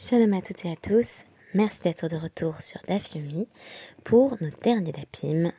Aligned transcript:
Shalom 0.00 0.32
à 0.32 0.40
toutes 0.40 0.64
et 0.64 0.70
à 0.70 0.76
tous, 0.76 1.24
merci 1.54 1.82
d'être 1.82 2.06
de 2.06 2.14
retour 2.14 2.60
sur 2.60 2.80
Daf 2.86 3.16
Yomi 3.16 3.48
pour 4.04 4.36
notre 4.40 4.60
dernier 4.60 4.92
dapim 4.92 5.52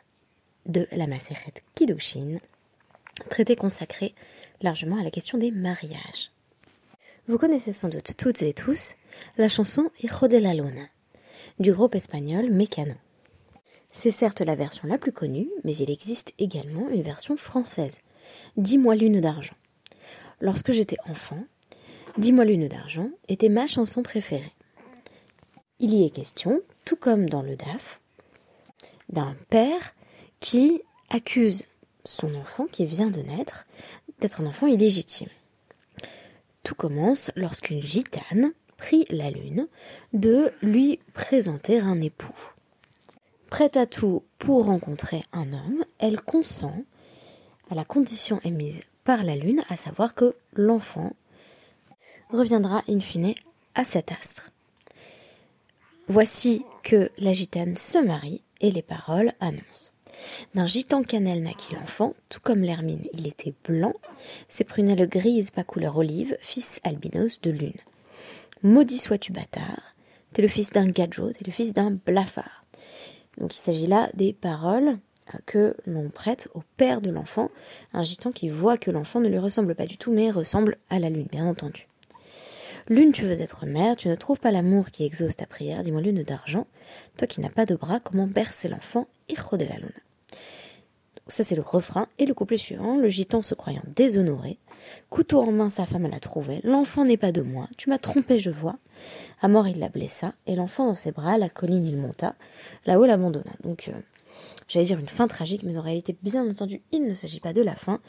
de 0.66 0.88
la 0.94 1.08
Maseret 1.08 1.56
Kiddushin, 1.76 2.40
traité 3.30 3.58
consacré 3.58 4.16
largement 4.62 4.98
à 4.98 5.04
la 5.04 5.12
question 5.12 5.38
des 5.38 5.52
mariages. 5.52 6.32
Vous 7.28 7.38
connaissez 7.38 7.74
sans 7.74 7.90
doute 7.90 8.16
toutes 8.16 8.42
et 8.42 8.54
tous 8.54 8.96
la 9.38 9.50
chanson 9.50 9.92
Hijo 10.02 10.30
de 10.30 10.38
la 10.38 10.54
Luna 10.54 10.88
du 11.60 11.74
groupe 11.74 11.96
espagnol 11.96 12.50
Mecano. 12.50 12.96
C'est 13.92 14.10
certes 14.10 14.40
la 14.40 14.56
version 14.56 14.88
la 14.88 14.98
plus 14.98 15.12
connue, 15.12 15.50
mais 15.66 15.76
il 15.76 15.92
existe 15.92 16.34
également 16.40 16.88
une 16.88 17.04
version 17.04 17.36
française, 17.36 18.00
Dis-moi 18.56 18.96
lune 18.96 19.20
d'argent. 19.20 19.56
Lorsque 20.40 20.72
j'étais 20.72 20.98
enfant, 21.10 21.44
Dis-moi 22.20 22.44
lune 22.44 22.68
d'argent 22.68 23.12
était 23.30 23.48
ma 23.48 23.66
chanson 23.66 24.04
préférée. 24.04 24.52
Il 25.80 25.94
y 25.94 26.06
est 26.06 26.10
question, 26.10 26.60
tout 26.84 26.98
comme 26.98 27.30
dans 27.30 27.42
le 27.42 27.56
DAF, 27.56 28.02
d'un 29.08 29.38
père 29.50 29.96
qui 30.42 30.82
accuse 31.10 31.64
son 32.04 32.36
enfant 32.36 32.66
qui 32.66 32.86
vient 32.86 33.10
de 33.10 33.22
naître 33.22 33.66
d'être 34.20 34.42
un 34.42 34.48
enfant 34.48 34.68
illégitime. 34.68 35.30
Tout 36.64 36.76
commence 36.76 37.32
lorsqu'une 37.38 37.82
gitane 37.82 38.52
prie 38.76 39.06
la 39.10 39.32
lune 39.32 39.70
de 40.12 40.52
lui 40.62 41.00
présenter 41.14 41.80
un 41.80 42.02
époux. 42.02 42.36
Prête 43.50 43.78
à 43.78 43.86
tout 43.86 44.26
pour 44.40 44.66
rencontrer 44.66 45.24
un 45.32 45.54
homme, 45.54 45.86
elle 46.00 46.20
consent 46.20 46.84
à 47.70 47.76
la 47.76 47.86
condition 47.86 48.42
émise 48.44 48.82
par 49.06 49.24
la 49.24 49.38
lune, 49.38 49.64
à 49.70 49.78
savoir 49.78 50.16
que 50.16 50.36
l'enfant 50.52 51.14
reviendra 52.30 52.84
in 52.88 53.00
fine 53.00 53.34
à 53.76 53.84
cet 53.84 54.12
astre. 54.12 54.52
Voici 56.08 56.64
que 56.84 57.12
la 57.18 57.34
gitane 57.34 57.78
se 57.78 57.98
marie 58.00 58.42
et 58.62 58.72
les 58.72 58.82
paroles 58.82 59.34
annoncent. 59.40 59.92
D'un 60.54 60.68
gitan 60.68 61.04
cannelle 61.04 61.44
naquit 61.44 61.76
l'enfant, 61.76 62.14
tout 62.30 62.40
comme 62.42 62.62
l'hermine 62.62 63.06
il 63.14 63.28
était 63.28 63.54
blanc, 63.64 63.94
ses 64.48 64.64
prunelles 64.64 65.08
grises 65.08 65.52
pas 65.52 65.64
couleur 65.64 65.98
olive, 65.98 66.38
fils 66.42 66.80
albinos 66.84 67.40
de 67.42 67.52
lune. 67.52 67.74
Maudit 68.64 68.98
sois-tu 68.98 69.32
bâtard, 69.32 69.96
t'es 70.34 70.42
le 70.42 70.48
fils 70.48 70.72
d'un 70.72 70.88
gadjo, 70.88 71.32
t'es 71.32 71.46
le 71.46 71.52
fils 71.52 71.74
d'un 71.74 71.92
blafard. 71.92 72.66
Donc 73.38 73.56
il 73.56 73.60
s'agit 73.60 73.88
là 73.88 74.10
des 74.14 74.34
paroles 74.34 74.98
que 75.46 75.76
l'on 75.86 76.10
prête 76.10 76.50
au 76.54 76.64
père 76.76 77.02
de 77.02 77.12
l'enfant, 77.12 77.50
un 77.94 78.04
gitan 78.04 78.32
qui 78.32 78.50
voit 78.50 78.78
que 78.78 78.92
l'enfant 78.92 79.20
ne 79.20 79.30
lui 79.30 79.38
ressemble 79.38 79.76
pas 79.76 79.86
du 79.86 79.98
tout, 79.98 80.12
mais 80.12 80.32
ressemble 80.32 80.78
à 80.90 81.00
la 81.00 81.10
lune, 81.10 81.28
bien 81.32 81.46
entendu. 81.46 81.89
Lune, 82.90 83.12
tu 83.12 83.24
veux 83.24 83.42
être 83.42 83.68
mère, 83.68 83.96
tu 83.96 84.08
ne 84.08 84.16
trouves 84.16 84.40
pas 84.40 84.50
l'amour 84.50 84.90
qui 84.90 85.04
exauce 85.04 85.36
ta 85.36 85.46
prière, 85.46 85.84
dis-moi 85.84 86.02
lune 86.02 86.24
d'argent, 86.24 86.66
toi 87.18 87.28
qui 87.28 87.40
n'as 87.40 87.52
pas 87.52 87.68
de 87.68 87.76
bras, 87.76 88.00
comment 88.00 88.26
bercer 88.26 88.68
l'enfant, 88.68 89.06
hijo 89.30 89.58
de 89.58 89.66
la 89.66 89.78
lune? 89.78 89.92
Ça 91.28 91.44
c'est 91.44 91.56
le 91.56 91.62
refrain, 91.62 92.08
et 92.18 92.26
le 92.26 92.34
couplet 92.34 92.58
suivant, 92.58 92.98
le 92.98 93.08
gitan 93.08 93.44
se 93.44 93.54
croyant 93.54 93.84
déshonoré, 93.96 94.58
couteau 95.12 95.40
en 95.40 95.52
main 95.52 95.70
sa 95.70 95.86
femme 95.86 96.08
l'a 96.08 96.20
trouvé, 96.20 96.62
l'enfant 96.64 97.06
n'est 97.06 97.16
pas 97.16 97.32
de 97.32 97.44
moi, 97.44 97.68
tu 97.78 97.90
m'as 97.90 98.00
trompé 98.00 98.40
je 98.40 98.50
vois. 98.50 98.80
À 99.40 99.48
mort 99.48 99.68
il 99.68 99.78
la 99.78 99.90
blessa, 99.90 100.34
et 100.48 100.56
l'enfant 100.56 100.88
dans 100.88 100.96
ses 100.96 101.12
bras, 101.12 101.38
la 101.38 101.50
colline 101.50 101.86
il 101.86 101.96
monta, 101.96 102.34
là-haut 102.88 103.06
l'abandonna. 103.06 103.54
Donc 103.62 103.90
euh, 103.90 104.00
j'allais 104.68 104.86
dire 104.86 105.00
une 105.00 105.10
fin 105.10 105.28
tragique, 105.28 105.64
mais 105.64 105.78
en 105.78 105.82
réalité, 105.82 106.16
bien 106.22 106.50
entendu, 106.50 106.82
il 106.92 107.04
ne 107.04 107.16
s'agit 107.16 107.40
pas 107.40 107.54
de 107.54 107.62
la 107.62 107.76
fin, 107.76 108.00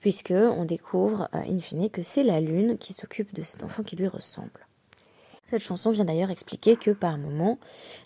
puisque 0.00 0.32
on 0.32 0.64
découvre, 0.64 1.28
euh, 1.34 1.38
in 1.38 1.60
fine, 1.60 1.90
que 1.90 2.02
c'est 2.02 2.24
la 2.24 2.40
lune 2.40 2.78
qui 2.78 2.92
s'occupe 2.92 3.34
de 3.34 3.42
cet 3.42 3.62
enfant 3.62 3.82
qui 3.82 3.96
lui 3.96 4.08
ressemble. 4.08 4.66
Cette 5.46 5.62
chanson 5.62 5.90
vient 5.90 6.06
d'ailleurs 6.06 6.30
expliquer 6.30 6.76
que 6.76 6.90
par 6.90 7.18
moment, 7.18 7.58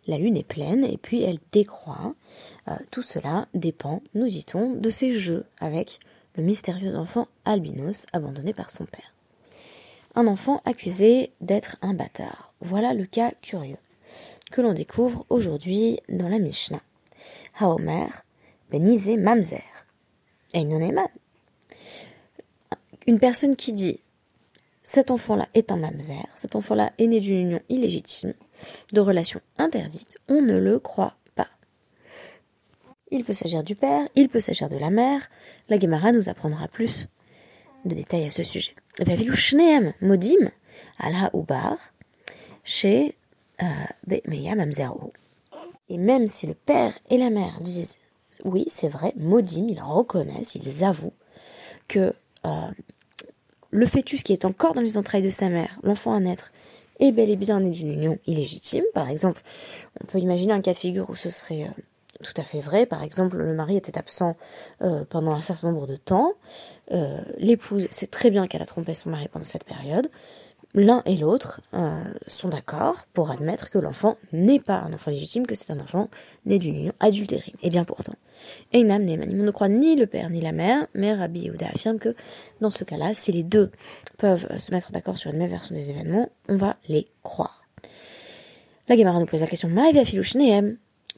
la 0.07 0.19
lune 0.19 0.37
est 0.37 0.47
pleine 0.47 0.85
et 0.85 0.99
puis 0.99 1.23
elle 1.23 1.39
décroît. 1.53 2.15
Euh, 2.69 2.75
tout 2.91 3.03
cela 3.03 3.47
dépend, 3.55 4.03
nous 4.15 4.29
dit-on, 4.29 4.75
de 4.75 4.91
ses 4.91 5.13
jeux 5.13 5.45
avec 5.61 6.01
le 6.37 6.43
mystérieux 6.43 6.97
enfant 6.97 7.29
albinos 7.45 8.07
abandonné 8.13 8.53
par 8.53 8.71
son 8.71 8.87
père. 8.87 9.15
Un 10.15 10.27
enfant 10.27 10.63
accusé 10.65 11.31
d'être 11.41 11.77
un 11.81 11.95
bâtard. 11.95 12.53
Voilà 12.61 12.93
le 12.93 13.07
cas 13.07 13.33
curieux 13.41 13.77
que 14.51 14.61
l'on 14.61 14.73
découvre 14.73 15.27
aujourd'hui 15.29 16.01
dans 16.09 16.29
la 16.29 16.39
Mishnah. 16.39 16.83
Haomer, 17.61 18.09
Benizé 18.71 19.17
Mamzer. 19.17 19.63
Einoneman. 20.55 21.09
Une 23.07 23.19
personne 23.19 23.57
qui 23.57 23.73
dit 23.73 24.01
cet 24.83 25.11
enfant-là 25.11 25.47
est 25.53 25.71
un 25.71 25.77
mamzer, 25.77 26.27
cet 26.35 26.57
enfant-là 26.57 26.93
est 26.99 27.07
né 27.07 27.21
d'une 27.21 27.37
union 27.37 27.61
illégitime, 27.69 28.33
de 28.93 29.01
relations 29.01 29.41
interdites, 29.59 30.17
on 30.29 30.41
ne 30.41 30.57
le 30.57 30.79
croit 30.79 31.17
pas. 31.35 31.49
Il 33.11 33.25
peut 33.25 33.35
s'agir 33.35 33.63
du 33.63 33.75
père, 33.75 34.09
il 34.15 34.31
peut 34.31 34.41
s'agir 34.41 34.71
de 34.71 34.79
la 34.79 34.91
mère, 34.91 35.29
la 35.69 35.79
Gemara 35.79 36.13
nous 36.13 36.31
apprendra 36.31 36.69
plus 36.69 37.07
de 37.85 37.95
détails 37.95 38.25
à 38.27 38.31
ce 38.31 38.43
sujet. 38.45 38.75
modim 40.01 40.51
ubar 41.35 41.77
chez 42.65 43.17
euh, 43.63 44.19
Meya 44.27 44.55
Mamzero. 44.55 45.13
Et 45.89 45.99
même 45.99 46.29
si 46.29 46.47
le 46.47 46.55
père 46.55 46.93
et 47.11 47.19
la 47.19 47.31
mère 47.31 47.61
disent 47.61 47.99
oui, 48.45 48.67
c'est 48.69 48.89
vrai, 48.89 49.13
Modim, 49.17 49.67
ils 49.69 49.81
reconnaissent, 49.81 50.55
ils 50.55 50.85
avouent 50.85 51.15
que 51.89 52.13
euh, 52.47 52.69
le 53.71 53.87
fœtus 53.87 54.23
qui 54.23 54.33
est 54.33 54.45
encore 54.45 54.75
dans 54.75 54.81
les 54.81 54.97
entrailles 54.97 55.23
de 55.23 55.31
sa 55.31 55.49
mère, 55.49 55.79
l'enfant 55.83 56.13
à 56.13 56.21
naître, 56.21 56.53
est 57.01 57.13
bel 57.13 57.31
et 57.31 57.37
bien 57.37 57.61
né 57.61 57.71
d'une 57.71 57.93
union 57.93 58.19
illégitime. 58.27 58.85
Par 58.95 59.09
exemple, 59.09 59.43
on 60.01 60.07
peut 60.07 60.19
imaginer 60.19 60.53
un 60.53 60.61
cas 60.61 60.73
de 60.73 60.79
figure 60.79 61.09
où 61.11 61.15
ce 61.15 61.31
serait 61.31 61.65
euh, 61.65 61.83
tout 62.23 62.35
à 62.37 62.43
fait 62.43 62.61
vrai. 62.61 62.87
Par 62.87 63.03
exemple, 63.03 63.37
le 63.37 63.55
mari 63.55 63.77
était 63.77 63.99
absent 63.99 64.37
euh, 64.83 65.05
pendant 65.09 65.33
un 65.33 65.41
certain 65.41 65.71
nombre 65.71 65.87
de 65.87 65.97
temps. 65.97 66.33
L'épouse 67.37 67.87
sait 67.91 68.07
très 68.07 68.31
bien 68.31 68.47
qu'elle 68.47 68.63
a 68.63 68.67
trompé 68.67 68.95
son 68.95 69.11
mari 69.11 69.29
pendant 69.29 69.45
cette 69.45 69.65
période 69.65 70.09
l'un 70.75 71.03
et 71.07 71.17
l'autre 71.17 71.61
euh, 71.75 72.05
sont 72.27 72.49
d'accord 72.49 73.07
pour 73.13 73.31
admettre 73.31 73.71
que 73.71 73.79
l'enfant 73.79 74.17
n'est 74.33 74.61
pas 74.61 74.79
un 74.79 74.93
enfant 74.93 75.11
légitime, 75.11 75.47
que 75.47 75.55
c'est 75.55 75.73
un 75.73 75.81
enfant 75.81 76.09
né 76.47 76.59
d'une 76.59 76.77
union 76.77 76.93
adultérée. 77.01 77.55
Et 77.63 77.71
bien 77.71 77.85
pourtant, 77.85 78.15
Einam 78.73 79.05
Nemanim, 79.05 79.41
on 79.41 79.45
ne 79.45 79.51
croit 79.51 79.69
ni 79.69 79.97
le 79.97 80.07
père 80.07 80.31
ni 80.31 80.41
la 80.41 80.53
mère, 80.53 80.87
mais 80.95 81.15
Rabbi 81.15 81.41
Yehuda 81.41 81.69
affirme 81.69 81.99
que 81.99 82.15
dans 82.61 82.71
ce 82.71 82.85
cas-là, 82.85 83.15
si 83.15 83.33
les 83.33 83.43
deux 83.43 83.71
peuvent 84.19 84.47
euh, 84.51 84.59
se 84.59 84.71
mettre 84.71 84.93
d'accord 84.93 85.19
sur 85.19 85.31
une 85.31 85.39
même 85.39 85.51
version 85.51 85.75
des 85.75 85.91
événements, 85.91 86.29
on 86.49 86.57
va 86.57 86.77
les 86.89 87.09
croire. 87.23 87.63
La 88.89 88.97
Gemara 88.97 89.21
nous 89.21 89.27
pose 89.27 89.41
la 89.41 89.47
question, 89.47 89.71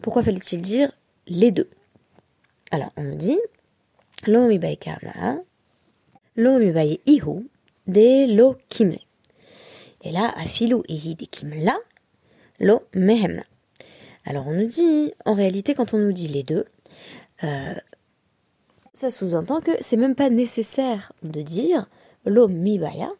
pourquoi 0.02 0.22
fallait-il 0.22 0.62
dire 0.62 0.92
les 1.26 1.50
deux? 1.50 1.68
Alors, 2.70 2.90
on 2.96 3.02
nous 3.02 3.16
dit, 3.16 3.38
lo 4.26 4.50
ihu, 7.06 7.48
de 7.86 8.36
lo 8.36 8.56
kimle. 8.68 8.98
Et 10.02 10.12
là, 10.12 10.32
afilu 10.36 10.76
là, 11.42 11.78
lo 12.58 12.82
mehemna. 12.94 13.42
Alors 14.24 14.46
on 14.46 14.52
nous 14.52 14.66
dit, 14.66 15.12
en 15.24 15.34
réalité, 15.34 15.74
quand 15.74 15.94
on 15.94 15.98
nous 15.98 16.12
dit 16.12 16.28
les 16.28 16.42
deux, 16.42 16.64
euh, 17.44 17.74
ça 18.94 19.10
sous-entend 19.10 19.60
que 19.60 19.72
c'est 19.80 19.96
même 19.96 20.14
pas 20.14 20.30
nécessaire 20.30 21.12
de 21.22 21.42
dire 21.42 21.88
lo 22.24 22.48
mibaya. 22.48 23.10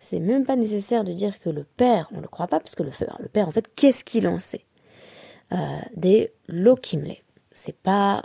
C'est 0.00 0.20
même 0.20 0.44
pas 0.44 0.56
nécessaire 0.56 1.04
de 1.04 1.12
dire 1.12 1.38
que 1.40 1.50
le 1.50 1.64
père, 1.64 2.08
on 2.14 2.20
le 2.20 2.28
croit 2.28 2.46
pas, 2.46 2.60
parce 2.60 2.74
que 2.74 2.82
le, 2.82 2.90
le 3.20 3.28
père, 3.28 3.48
en 3.48 3.52
fait, 3.52 3.72
qu'est-ce 3.74 4.04
qu'il 4.04 4.26
en 4.26 4.38
sait? 4.38 4.64
Euh, 5.52 5.56
Des 5.94 6.32
lo 6.46 6.76
kimle. 6.76 7.16
C'est 7.52 7.76
pas 7.76 8.22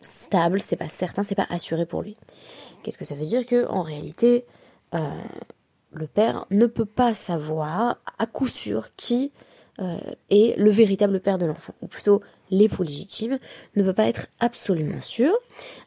stable, 0.00 0.60
c'est 0.60 0.76
pas 0.76 0.88
certain, 0.88 1.22
c'est 1.22 1.34
pas 1.34 1.46
assuré 1.50 1.86
pour 1.86 2.02
lui. 2.02 2.16
Qu'est-ce 2.82 2.98
que 2.98 3.04
ça 3.04 3.14
veut 3.14 3.24
dire 3.24 3.46
que 3.46 3.66
en 3.66 3.82
réalité, 3.82 4.46
euh, 4.94 5.10
le 5.92 6.06
père 6.06 6.46
ne 6.50 6.66
peut 6.66 6.84
pas 6.84 7.14
savoir 7.14 7.98
à 8.18 8.26
coup 8.26 8.48
sûr 8.48 8.94
qui 8.96 9.32
euh, 9.80 9.98
est 10.30 10.58
le 10.58 10.70
véritable 10.70 11.20
père 11.20 11.38
de 11.38 11.46
l'enfant, 11.46 11.74
ou 11.82 11.86
plutôt 11.86 12.20
l'époux 12.50 12.82
légitime 12.82 13.38
ne 13.76 13.82
peut 13.82 13.92
pas 13.92 14.06
être 14.06 14.26
absolument 14.40 15.00
sûr. 15.00 15.32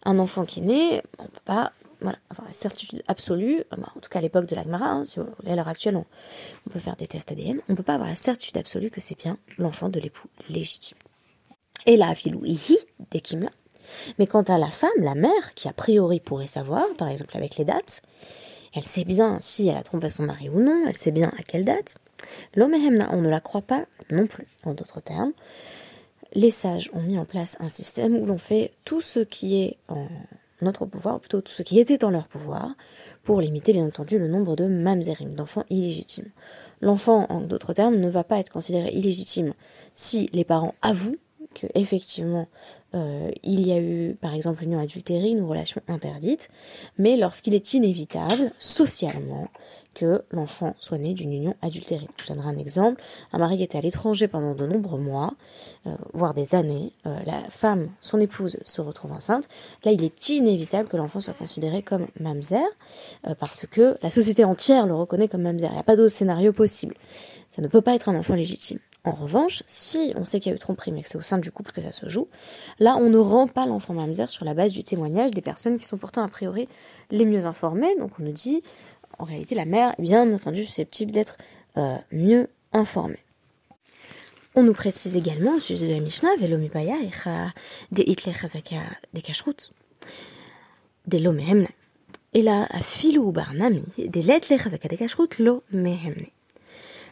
Un 0.05 0.17
enfant 0.19 0.45
qui 0.45 0.61
naît, 0.61 1.03
on 1.19 1.25
peut 1.25 1.39
pas 1.43 1.73
voilà, 2.01 2.17
avoir 2.29 2.47
la 2.47 2.53
certitude 2.53 3.03
absolue, 3.07 3.63
en 3.71 3.99
tout 3.99 4.09
cas 4.09 4.19
à 4.19 4.21
l'époque 4.21 4.47
de 4.47 4.55
l'Agmara, 4.55 4.89
hein, 4.89 5.03
si 5.05 5.19
à 5.19 5.55
l'heure 5.55 5.67
actuelle 5.67 5.95
on, 5.97 6.05
peut 6.69 6.79
faire 6.79 6.95
des 6.95 7.07
tests 7.07 7.31
ADN, 7.31 7.59
on 7.69 7.73
ne 7.73 7.77
peut 7.77 7.83
pas 7.83 7.93
avoir 7.93 8.09
la 8.09 8.15
certitude 8.15 8.57
absolue 8.57 8.89
que 8.89 9.01
c'est 9.01 9.17
bien 9.17 9.37
l'enfant 9.57 9.89
de 9.89 9.99
l'époux 9.99 10.27
légitime. 10.49 10.97
Et 11.85 11.97
là, 11.97 12.13
filou 12.15 12.45
ihi, 12.45 12.77
des 13.11 13.21
kimla. 13.21 13.49
Mais 14.19 14.27
quant 14.27 14.43
à 14.43 14.57
la 14.57 14.69
femme, 14.69 14.89
la 14.99 15.15
mère, 15.15 15.53
qui 15.55 15.67
a 15.67 15.73
priori 15.73 16.19
pourrait 16.19 16.47
savoir, 16.47 16.85
par 16.97 17.07
exemple 17.07 17.35
avec 17.35 17.57
les 17.57 17.65
dates, 17.65 18.01
elle 18.73 18.85
sait 18.85 19.03
bien 19.03 19.37
si 19.39 19.67
elle 19.67 19.77
a 19.77 19.83
trompé 19.83 20.09
son 20.09 20.23
mari 20.23 20.49
ou 20.49 20.61
non, 20.61 20.85
elle 20.87 20.97
sait 20.97 21.11
bien 21.11 21.31
à 21.37 21.43
quelle 21.43 21.65
date. 21.65 21.97
L'omehemna, 22.55 23.09
on 23.11 23.21
ne 23.21 23.29
la 23.29 23.39
croit 23.39 23.61
pas 23.61 23.85
non 24.09 24.27
plus, 24.27 24.47
en 24.63 24.73
d'autres 24.73 25.01
termes. 25.01 25.33
Les 26.33 26.51
sages 26.51 26.89
ont 26.93 27.01
mis 27.01 27.17
en 27.17 27.25
place 27.25 27.57
un 27.59 27.69
système 27.69 28.15
où 28.15 28.25
l'on 28.25 28.37
fait 28.37 28.71
tout 28.85 29.01
ce 29.01 29.19
qui 29.19 29.61
est 29.61 29.77
en 29.89 30.07
notre 30.61 30.85
pouvoir, 30.85 31.19
plutôt 31.19 31.41
tout 31.41 31.51
ce 31.51 31.63
qui 31.63 31.79
était 31.79 32.03
en 32.03 32.11
leur 32.11 32.27
pouvoir, 32.27 32.75
pour 33.23 33.41
limiter 33.41 33.73
bien 33.73 33.85
entendu 33.85 34.17
le 34.17 34.27
nombre 34.27 34.55
de 34.55 34.67
mamzerim, 34.67 35.33
d'enfants 35.33 35.65
illégitimes. 35.69 36.29
L'enfant, 36.81 37.25
en 37.29 37.41
d'autres 37.41 37.73
termes, 37.73 37.97
ne 37.97 38.09
va 38.09 38.23
pas 38.23 38.39
être 38.39 38.51
considéré 38.51 38.89
illégitime 38.89 39.53
si 39.93 40.29
les 40.33 40.43
parents 40.43 40.75
avouent 40.81 41.17
que 41.53 41.67
effectivement 41.75 42.47
euh, 42.93 43.31
il 43.43 43.65
y 43.65 43.71
a 43.71 43.79
eu 43.79 44.15
par 44.15 44.33
exemple 44.33 44.63
une 44.63 44.71
union 44.71 44.81
adultérée, 44.81 45.29
une 45.29 45.43
relation 45.43 45.81
interdite, 45.87 46.49
mais 46.97 47.15
lorsqu'il 47.15 47.53
est 47.53 47.73
inévitable 47.73 48.51
socialement 48.59 49.47
que 49.93 50.23
l'enfant 50.31 50.75
soit 50.79 50.97
né 50.97 51.13
d'une 51.13 51.33
union 51.33 51.55
adultérée. 51.61 52.07
Je 52.21 52.27
donnerai 52.27 52.49
un 52.49 52.57
exemple. 52.57 53.01
Un 53.33 53.39
mari 53.39 53.57
qui 53.57 53.63
était 53.63 53.77
à 53.77 53.81
l'étranger 53.81 54.29
pendant 54.29 54.55
de 54.55 54.65
nombreux 54.65 54.99
mois, 54.99 55.33
euh, 55.85 55.95
voire 56.13 56.33
des 56.33 56.55
années, 56.55 56.93
euh, 57.05 57.17
la 57.25 57.39
femme, 57.49 57.89
son 57.99 58.19
épouse, 58.19 58.57
se 58.63 58.81
retrouve 58.81 59.11
enceinte. 59.11 59.49
Là, 59.83 59.91
il 59.91 60.03
est 60.03 60.29
inévitable 60.29 60.87
que 60.87 60.95
l'enfant 60.95 61.19
soit 61.19 61.33
considéré 61.33 61.81
comme 61.81 62.07
mamzer, 62.19 62.63
parce 63.39 63.65
que 63.67 63.97
la 64.01 64.11
société 64.11 64.45
entière 64.45 64.87
le 64.87 64.95
reconnaît 64.95 65.27
comme 65.27 65.41
mamzer. 65.41 65.69
Il 65.69 65.73
n'y 65.73 65.79
a 65.79 65.83
pas 65.83 65.97
d'autre 65.97 66.13
scénario 66.13 66.53
possible. 66.53 66.95
Ça 67.49 67.61
ne 67.61 67.67
peut 67.67 67.81
pas 67.81 67.95
être 67.95 68.07
un 68.07 68.17
enfant 68.17 68.35
légitime. 68.35 68.79
En 69.03 69.11
revanche, 69.11 69.63
si 69.65 70.13
on 70.15 70.25
sait 70.25 70.39
qu'il 70.39 70.51
y 70.51 70.53
a 70.53 70.55
eu 70.55 70.59
tromperie, 70.59 70.91
mais 70.91 71.01
que 71.01 71.07
c'est 71.07 71.17
au 71.17 71.23
sein 71.23 71.39
du 71.39 71.51
couple 71.51 71.71
que 71.71 71.81
ça 71.81 71.91
se 71.91 72.07
joue, 72.07 72.27
là, 72.79 72.97
on 72.97 73.09
ne 73.09 73.17
rend 73.17 73.47
pas 73.47 73.65
l'enfant 73.65 73.95
mamzer 73.95 74.29
sur 74.29 74.45
la 74.45 74.53
base 74.53 74.73
du 74.73 74.83
témoignage 74.83 75.31
des 75.31 75.41
personnes 75.41 75.79
qui 75.79 75.85
sont 75.85 75.97
pourtant 75.97 76.23
a 76.23 76.27
priori 76.27 76.69
les 77.09 77.25
mieux 77.25 77.47
informées. 77.47 77.95
Donc 77.97 78.11
on 78.19 78.23
nous 78.23 78.31
dit, 78.31 78.61
en 79.17 79.23
réalité, 79.23 79.55
la 79.55 79.65
mère 79.65 79.95
est 79.97 80.01
bien 80.03 80.31
entendu 80.31 80.63
susceptible 80.63 81.11
d'être 81.11 81.37
euh, 81.77 81.97
mieux 82.11 82.47
informée. 82.73 83.23
On 84.53 84.63
nous 84.63 84.73
précise 84.73 85.15
également 85.15 85.55
au 85.55 85.59
sujet 85.59 85.87
de 85.87 85.93
la 85.93 85.99
Mishnah, 85.99 86.35
Velomipaya 86.37 86.95
de 87.91 88.03
Hitler 88.05 88.33
Chazaka 88.33 88.81
de 89.13 89.21
Kashrut, 89.21 89.71
de 91.07 91.17
lo 91.17 91.33
Et 92.33 92.41
là, 92.43 92.67
Filou 92.83 93.31
Barnami, 93.31 93.85
de 93.97 94.21
Letle 94.21 94.59
Chazaka 94.59 94.89
de 94.89 94.95
Kashrut 94.95 95.39
lo 95.39 95.63
mehemne. 95.71 96.27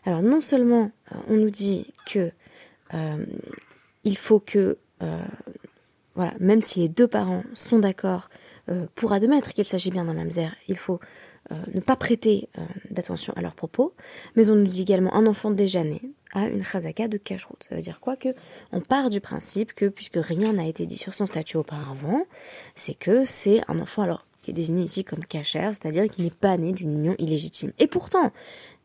Alors 0.06 0.22
non 0.22 0.42
seulement 0.42 0.92
euh, 1.12 1.16
on 1.30 1.36
nous 1.36 1.50
dit 1.50 1.94
que 2.06 2.32
euh, 2.94 3.26
il 4.04 4.18
faut 4.18 4.40
que 4.40 4.78
euh, 5.02 5.26
voilà, 6.16 6.34
même 6.40 6.62
si 6.62 6.82
les 6.82 6.90
deux 6.90 7.08
parents 7.08 7.44
sont 7.54 7.80
d'accord 7.80 8.30
pour 8.94 9.14
admettre 9.14 9.54
qu'il 9.54 9.66
s'agit 9.66 9.90
bien 9.90 10.06
d'un 10.06 10.14
mamzer, 10.14 10.56
il 10.68 10.78
faut 10.78 11.00
ne 11.74 11.80
pas 11.80 11.96
prêter 11.96 12.50
d'attention 12.92 13.34
à 13.36 13.42
leurs 13.42 13.56
propos, 13.56 13.96
mais 14.36 14.52
on 14.52 14.56
nous 14.56 14.68
dit 14.68 14.84
également 14.84 15.12
un 15.16 15.26
enfant 15.26 15.50
déjà 15.50 15.84
né 15.84 16.02
a 16.34 16.48
une 16.48 16.64
chazaka 16.64 17.08
de 17.08 17.18
kashrut. 17.18 17.64
Ça 17.64 17.76
veut 17.76 17.82
dire 17.82 18.00
quoi? 18.00 18.16
Que 18.16 18.30
on 18.72 18.82
part 18.82 19.10
du 19.10 19.22
principe 19.22 19.74
que 19.74 19.88
puisque 19.88 20.18
rien 20.18 20.54
n'a 20.54 20.66
été 20.66 20.86
dit 20.86 20.98
sur 20.98 21.14
son 21.14 21.26
statut 21.26 21.58
auparavant, 21.58 22.26
c'est 22.76 22.94
que 22.94 23.26
c'est 23.26 23.62
un 23.68 23.80
enfant 23.80 24.04
alors 24.04 24.26
qui 24.42 24.52
est 24.52 24.54
désigné 24.54 24.84
ici 24.84 25.04
comme 25.04 25.24
kasher, 25.24 25.72
c'est-à-dire 25.74 26.10
qui 26.10 26.24
n'est 26.24 26.30
pas 26.30 26.58
né 26.58 26.72
d'une 26.72 26.94
union 26.94 27.16
illégitime. 27.18 27.72
Et 27.80 27.88
pourtant, 27.88 28.32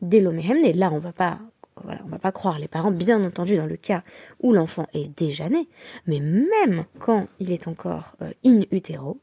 dès 0.01 0.19
et 0.19 0.73
là 0.73 0.91
on 0.91 0.99
va 0.99 1.13
pas 1.13 1.39
voilà, 1.83 2.01
on 2.05 2.09
va 2.09 2.19
pas 2.19 2.31
croire 2.31 2.57
les 2.57 2.67
parents, 2.67 2.91
bien 2.91 3.23
entendu 3.23 3.57
dans 3.57 3.65
le 3.65 3.75
cas 3.75 4.03
où 4.41 4.53
l'enfant 4.53 4.87
est 4.93 5.07
déjà 5.17 5.49
né, 5.49 5.67
mais 6.07 6.19
même 6.19 6.85
quand 6.99 7.27
il 7.39 7.51
est 7.51 7.67
encore 7.67 8.15
euh, 8.21 8.31
in 8.45 8.61
utero, 8.71 9.19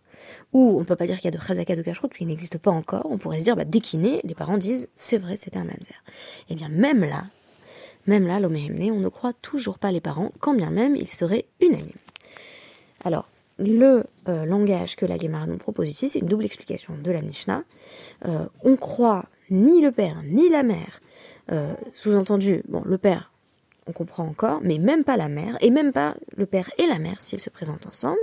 où 0.53 0.79
on 0.79 0.85
peut 0.85 0.97
pas 0.97 1.07
dire 1.07 1.17
qu'il 1.17 1.31
y 1.33 1.35
a 1.35 1.39
de 1.39 1.43
chazaka 1.43 1.77
de 1.77 1.83
kashrut, 1.83 2.11
puis 2.11 2.25
il 2.25 2.29
n'existe 2.29 2.59
pas 2.59 2.71
encore, 2.71 3.07
on 3.11 3.19
pourrait 3.19 3.39
se 3.39 3.45
dire, 3.45 3.57
bah, 3.57 3.65
dès 3.65 3.81
qu'il 3.81 4.01
naît, 4.01 4.21
les 4.25 4.35
parents 4.35 4.59
disent, 4.59 4.89
c'est 4.95 5.19
vrai, 5.19 5.37
c'était 5.37 5.57
un 5.57 5.65
mamzer. 5.65 6.05
Eh 6.51 6.55
bien, 6.55 6.69
même 6.69 7.01
là, 7.01 7.25
même 8.07 8.27
là, 8.27 8.39
l'omehemné, 8.39 8.91
on 8.91 9.01
ne 9.01 9.09
croit 9.09 9.33
toujours 9.33 9.79
pas 9.79 9.93
les 9.93 10.01
parents, 10.01 10.31
quand 10.41 10.55
bien 10.55 10.71
même 10.71 10.95
ils 10.95 11.09
seraient 11.09 11.47
unanimes. 11.61 11.93
Alors, 13.05 13.29
le 13.59 14.05
euh, 14.29 14.45
langage 14.45 14.97
que 14.97 15.07
la 15.07 15.19
Gemara 15.19 15.47
nous 15.47 15.59
propose 15.59 15.89
ici, 15.89 16.09
c'est 16.09 16.21
une 16.21 16.27
double 16.27 16.45
explication 16.45 16.95
de 17.03 17.11
la 17.11 17.23
Mishnah. 17.23 17.65
Euh, 18.27 18.47
on 18.65 18.77
croit 18.77 19.27
ni 19.51 19.81
le 19.81 19.93
père 19.93 20.23
ni 20.25 20.49
la 20.49 20.63
mère, 20.63 21.01
euh, 21.51 21.75
sous-entendu, 21.95 22.63
bon, 22.69 22.83
le 22.85 22.99
père, 22.99 23.33
on 23.89 23.93
comprend 23.93 24.25
encore, 24.25 24.61
mais 24.63 24.79
même 24.79 25.03
pas 25.03 25.17
la 25.17 25.29
mère, 25.29 25.59
et 25.61 25.71
même 25.71 25.93
pas 25.93 26.17
le 26.37 26.47
père 26.47 26.71
et 26.79 26.87
la 26.87 27.01
mère 27.01 27.21
s'ils 27.21 27.41
se 27.41 27.51
présentent 27.51 27.87
ensemble. 27.87 28.21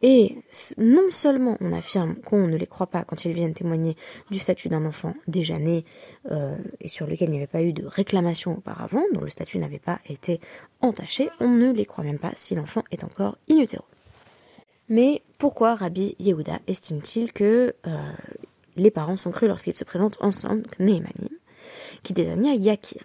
Et 0.00 0.36
non 0.78 1.10
seulement 1.10 1.56
on 1.60 1.72
affirme 1.72 2.14
qu'on 2.14 2.46
ne 2.46 2.56
les 2.56 2.68
croit 2.68 2.86
pas 2.86 3.02
quand 3.02 3.24
ils 3.24 3.32
viennent 3.32 3.52
témoigner 3.52 3.96
du 4.30 4.38
statut 4.38 4.68
d'un 4.68 4.86
enfant 4.86 5.14
déjà 5.26 5.58
né 5.58 5.84
et 6.80 6.86
sur 6.86 7.08
lequel 7.08 7.30
il 7.30 7.32
n'y 7.32 7.38
avait 7.38 7.48
pas 7.48 7.62
eu 7.62 7.72
de 7.72 7.84
réclamation 7.84 8.58
auparavant, 8.58 9.02
dont 9.12 9.22
le 9.22 9.30
statut 9.30 9.58
n'avait 9.58 9.80
pas 9.80 9.98
été 10.08 10.40
entaché, 10.80 11.30
on 11.40 11.48
ne 11.48 11.72
les 11.72 11.84
croit 11.84 12.04
même 12.04 12.20
pas 12.20 12.32
si 12.36 12.54
l'enfant 12.54 12.84
est 12.92 13.02
encore 13.02 13.38
in 13.50 13.58
mais 14.88 15.22
pourquoi 15.38 15.74
Rabbi 15.74 16.16
Yehuda 16.18 16.60
estime-t-il 16.66 17.32
que 17.32 17.74
euh, 17.86 18.12
les 18.76 18.90
parents 18.90 19.16
sont 19.16 19.30
crus 19.30 19.48
lorsqu'ils 19.48 19.76
se 19.76 19.84
présentent 19.84 20.18
ensemble, 20.20 20.62
Nehemanim, 20.78 21.28
qui 22.02 22.12
désigne 22.12 22.54
Yakir? 22.58 23.02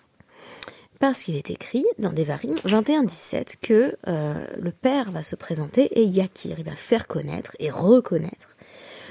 Parce 1.00 1.24
qu'il 1.24 1.36
est 1.36 1.50
écrit 1.50 1.86
dans 1.98 2.14
Devarim 2.14 2.54
21-17 2.54 3.56
que 3.60 3.98
euh, 4.08 4.46
le 4.60 4.72
père 4.72 5.12
va 5.12 5.24
se 5.24 5.36
présenter 5.36 6.00
et 6.00 6.06
Yakir, 6.06 6.60
il 6.60 6.66
va 6.66 6.76
faire 6.76 7.08
connaître 7.08 7.56
et 7.60 7.72
reconnaître 7.72 8.56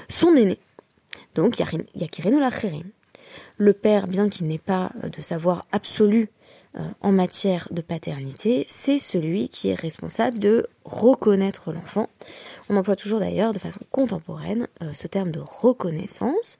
son 0.07 0.33
aîné. 0.35 0.57
Donc 1.35 1.59
Yakirenu 1.59 2.39
Lacherim. 2.39 2.89
Le 3.57 3.73
père, 3.73 4.07
bien 4.07 4.29
qu'il 4.29 4.47
n'ait 4.47 4.57
pas 4.57 4.91
de 5.03 5.21
savoir 5.21 5.65
absolu 5.71 6.29
en 7.01 7.11
matière 7.11 7.67
de 7.71 7.81
paternité, 7.81 8.65
c'est 8.67 8.99
celui 8.99 9.49
qui 9.49 9.69
est 9.69 9.75
responsable 9.75 10.39
de 10.39 10.67
reconnaître 10.85 11.73
l'enfant. 11.73 12.07
On 12.69 12.77
emploie 12.77 12.95
toujours 12.95 13.19
d'ailleurs 13.19 13.51
de 13.51 13.59
façon 13.59 13.81
contemporaine 13.91 14.67
euh, 14.81 14.93
ce 14.93 15.07
terme 15.07 15.31
de 15.31 15.41
reconnaissance. 15.41 16.59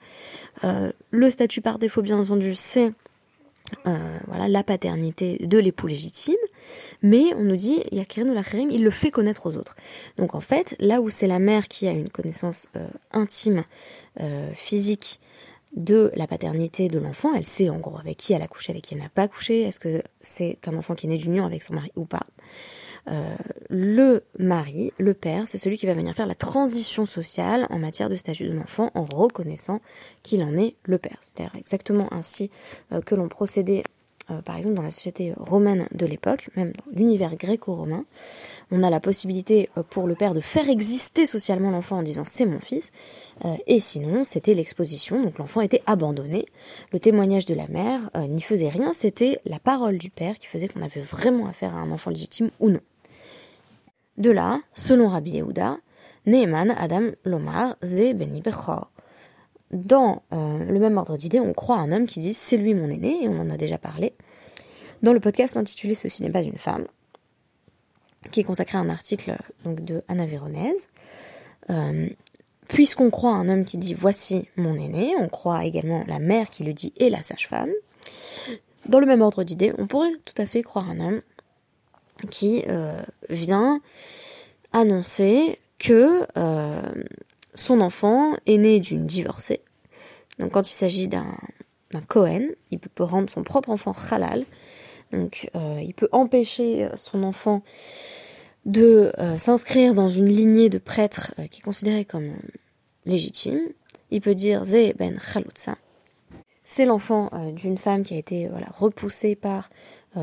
Euh, 0.65 0.91
le 1.11 1.31
statut 1.31 1.61
par 1.61 1.79
défaut, 1.79 2.01
bien 2.01 2.19
entendu, 2.19 2.55
c'est 2.55 2.93
voilà 4.27 4.49
la 4.49 4.63
paternité 4.63 5.37
de 5.37 5.57
l'époux 5.57 5.87
légitime, 5.87 6.35
mais 7.01 7.33
on 7.37 7.43
nous 7.43 7.55
dit 7.55 7.81
il 7.89 8.83
le 8.83 8.89
fait 8.89 9.11
connaître 9.11 9.45
aux 9.45 9.55
autres. 9.55 9.77
Donc 10.17 10.35
en 10.35 10.41
fait, 10.41 10.75
là 10.81 10.99
où 10.99 11.09
c'est 11.09 11.25
la 11.25 11.39
mère 11.39 11.69
qui 11.69 11.87
a 11.87 11.91
une 11.91 12.09
connaissance 12.09 12.67
intime, 13.13 13.63
physique 14.53 15.21
de 15.75 16.11
la 16.15 16.27
paternité 16.27 16.89
de 16.89 16.99
l'enfant. 16.99 17.33
Elle 17.33 17.45
sait 17.45 17.69
en 17.69 17.79
gros 17.79 17.97
avec 17.97 18.17
qui 18.17 18.33
elle 18.33 18.41
a 18.41 18.47
couché, 18.47 18.71
avec 18.71 18.83
qui 18.83 18.93
elle 18.93 19.01
n'a 19.01 19.09
pas 19.09 19.27
couché. 19.27 19.61
Est-ce 19.61 19.79
que 19.79 20.01
c'est 20.19 20.67
un 20.67 20.75
enfant 20.75 20.95
qui 20.95 21.07
est 21.07 21.09
né 21.09 21.17
d'union 21.17 21.45
avec 21.45 21.63
son 21.63 21.73
mari 21.73 21.91
ou 21.95 22.05
pas? 22.05 22.25
Euh, 23.09 23.35
le 23.69 24.23
mari, 24.37 24.93
le 24.99 25.13
père, 25.13 25.47
c'est 25.47 25.57
celui 25.57 25.77
qui 25.77 25.87
va 25.87 25.93
venir 25.93 26.13
faire 26.13 26.27
la 26.27 26.35
transition 26.35 27.05
sociale 27.05 27.65
en 27.69 27.79
matière 27.79 28.09
de 28.09 28.15
statut 28.15 28.47
de 28.47 28.53
l'enfant 28.53 28.91
en 28.93 29.05
reconnaissant 29.05 29.79
qu'il 30.23 30.43
en 30.43 30.55
est 30.55 30.75
le 30.83 30.97
père. 30.97 31.17
C'est-à-dire 31.21 31.55
exactement 31.55 32.11
ainsi 32.13 32.51
euh, 32.91 33.01
que 33.01 33.15
l'on 33.15 33.27
procédait 33.27 33.83
euh, 34.29 34.41
par 34.41 34.57
exemple 34.57 34.75
dans 34.75 34.83
la 34.83 34.91
société 34.91 35.33
romaine 35.37 35.87
de 35.91 36.05
l'époque, 36.05 36.49
même 36.55 36.71
dans 36.71 36.91
l'univers 36.91 37.35
gréco-romain, 37.35 38.05
on 38.69 38.83
a 38.83 38.89
la 38.89 38.99
possibilité 38.99 39.69
euh, 39.77 39.83
pour 39.83 40.07
le 40.07 40.15
père 40.15 40.33
de 40.33 40.41
faire 40.41 40.69
exister 40.69 41.25
socialement 41.25 41.71
l'enfant 41.71 41.97
en 41.97 42.03
disant 42.03 42.23
c'est 42.25 42.45
mon 42.45 42.59
fils, 42.59 42.91
euh, 43.45 43.55
et 43.67 43.79
sinon 43.79 44.23
c'était 44.23 44.53
l'exposition, 44.53 45.21
donc 45.21 45.39
l'enfant 45.39 45.61
était 45.61 45.81
abandonné. 45.87 46.45
Le 46.93 46.99
témoignage 46.99 47.45
de 47.45 47.55
la 47.55 47.67
mère 47.67 47.99
n'y 48.29 48.41
faisait 48.41 48.69
rien, 48.69 48.93
c'était 48.93 49.39
la 49.45 49.59
parole 49.59 49.97
du 49.97 50.09
père 50.09 50.37
qui 50.37 50.47
faisait 50.47 50.67
qu'on 50.67 50.81
avait 50.81 51.01
vraiment 51.01 51.47
affaire 51.47 51.75
à 51.75 51.79
un 51.79 51.91
enfant 51.91 52.11
légitime 52.11 52.51
ou 52.59 52.69
non. 52.69 52.81
De 54.17 54.29
là, 54.29 54.61
selon 54.73 55.07
Rabbi 55.07 55.31
Yehuda, 55.31 55.77
Neeman 56.27 56.69
Adam 56.77 57.09
Lomar 57.25 57.75
Ze 57.81 58.13
Beni 58.13 58.41
Bechor 58.41 58.90
dans 59.71 60.21
euh, 60.33 60.63
le 60.65 60.79
même 60.79 60.97
ordre 60.97 61.17
d'idée, 61.17 61.39
on 61.39 61.53
croit 61.53 61.77
un 61.77 61.91
homme 61.91 62.05
qui 62.05 62.19
dit 62.19 62.33
c'est 62.33 62.57
lui 62.57 62.73
mon 62.73 62.89
aîné, 62.89 63.23
et 63.23 63.27
on 63.27 63.39
en 63.39 63.49
a 63.49 63.57
déjà 63.57 63.77
parlé, 63.77 64.13
dans 65.01 65.13
le 65.13 65.19
podcast 65.19 65.57
intitulé 65.57 65.95
Ceci 65.95 66.23
n'est 66.23 66.29
pas 66.29 66.43
une 66.43 66.57
femme, 66.57 66.87
qui 68.31 68.41
est 68.41 68.43
consacré 68.43 68.77
à 68.77 68.81
un 68.81 68.89
article 68.89 69.37
de 69.65 70.03
Anna 70.07 70.25
Véronèse. 70.25 70.89
Euh, 71.69 72.09
puisqu'on 72.67 73.09
croit 73.09 73.33
un 73.33 73.49
homme 73.49 73.65
qui 73.65 73.77
dit 73.77 73.93
voici 73.93 74.47
mon 74.55 74.75
aîné, 74.75 75.13
on 75.19 75.27
croit 75.27 75.65
également 75.65 76.03
la 76.07 76.19
mère 76.19 76.49
qui 76.49 76.63
le 76.63 76.73
dit 76.73 76.93
et 76.97 77.09
la 77.09 77.21
sage-femme. 77.21 77.71
Dans 78.87 78.99
le 78.99 79.05
même 79.05 79.21
ordre 79.21 79.43
d'idée, 79.43 79.73
on 79.77 79.87
pourrait 79.87 80.13
tout 80.25 80.33
à 80.37 80.45
fait 80.45 80.63
croire 80.63 80.89
un 80.89 80.99
homme 80.99 81.21
qui 82.29 82.63
euh, 82.67 82.97
vient 83.29 83.81
annoncer 84.73 85.59
que 85.79 86.25
son 87.53 87.81
enfant 87.81 88.35
est 88.45 88.57
né 88.57 88.79
d'une 88.79 89.05
divorcée. 89.05 89.61
Donc 90.39 90.51
quand 90.51 90.67
il 90.69 90.73
s'agit 90.73 91.07
d'un 91.07 91.25
Cohen, 92.07 92.47
il 92.71 92.79
peut 92.79 93.03
rendre 93.03 93.29
son 93.29 93.43
propre 93.43 93.69
enfant 93.69 93.93
halal. 94.09 94.45
Donc 95.11 95.49
euh, 95.55 95.79
il 95.81 95.93
peut 95.93 96.09
empêcher 96.11 96.89
son 96.95 97.23
enfant 97.23 97.63
de 98.65 99.11
euh, 99.19 99.37
s'inscrire 99.37 99.93
dans 99.93 100.07
une 100.07 100.27
lignée 100.27 100.69
de 100.69 100.77
prêtres 100.77 101.33
euh, 101.39 101.47
qui 101.47 101.59
est 101.59 101.63
considérée 101.63 102.05
comme 102.05 102.33
légitime. 103.05 103.59
Il 104.09 104.21
peut 104.21 104.35
dire 104.35 104.65
Ze 104.65 104.93
ben 104.97 105.19
Chalutza. 105.19 105.75
C'est 106.63 106.85
l'enfant 106.85 107.29
d'une 107.53 107.77
femme 107.77 108.03
qui 108.03 108.13
a 108.13 108.17
été 108.17 108.49
repoussée 108.77 109.35
par 109.35 109.69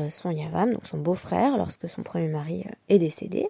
son 0.09 0.31
Yavam, 0.31 0.73
donc 0.73 0.87
son 0.87 0.97
beau-frère, 0.97 1.57
lorsque 1.57 1.89
son 1.89 2.01
premier 2.01 2.29
mari 2.29 2.65
est 2.87 2.97
décédé 2.97 3.49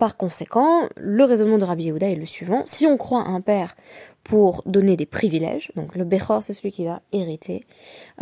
Par 0.00 0.16
conséquent, 0.16 0.88
le 0.96 1.24
raisonnement 1.24 1.58
de 1.58 1.64
Rabbi 1.64 1.84
Yehuda 1.84 2.08
est 2.08 2.16
le 2.16 2.24
suivant. 2.24 2.62
Si 2.64 2.86
on 2.86 2.96
croit 2.96 3.28
un 3.28 3.42
père 3.42 3.76
pour 4.24 4.62
donner 4.64 4.96
des 4.96 5.04
privilèges, 5.04 5.70
donc 5.76 5.94
le 5.94 6.04
Bechor, 6.04 6.42
c'est 6.42 6.54
celui 6.54 6.72
qui 6.72 6.86
va 6.86 7.02
hériter, 7.12 7.66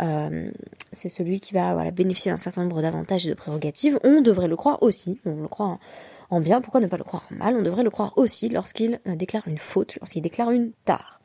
euh, 0.01 0.51
c'est 0.91 1.07
celui 1.07 1.39
qui 1.39 1.53
va 1.53 1.89
bénéficier 1.91 2.31
d'un 2.31 2.37
certain 2.37 2.63
nombre 2.63 2.81
d'avantages 2.81 3.25
et 3.25 3.29
de 3.29 3.33
prérogatives, 3.33 3.97
on 4.03 4.19
devrait 4.19 4.49
le 4.49 4.57
croire 4.57 4.83
aussi. 4.83 5.21
On 5.25 5.37
le 5.37 5.47
croit 5.47 5.79
en 6.29 6.41
bien, 6.41 6.59
pourquoi 6.59 6.81
ne 6.81 6.87
pas 6.87 6.97
le 6.97 7.05
croire 7.05 7.25
en 7.31 7.35
mal? 7.35 7.55
On 7.55 7.61
devrait 7.61 7.83
le 7.83 7.89
croire 7.89 8.11
aussi 8.17 8.49
lorsqu'il 8.49 8.99
euh, 9.07 9.15
déclare 9.15 9.47
une 9.47 9.57
faute, 9.57 9.97
lorsqu'il 10.01 10.21
déclare 10.21 10.51
une 10.51 10.73
tare. 10.83 11.21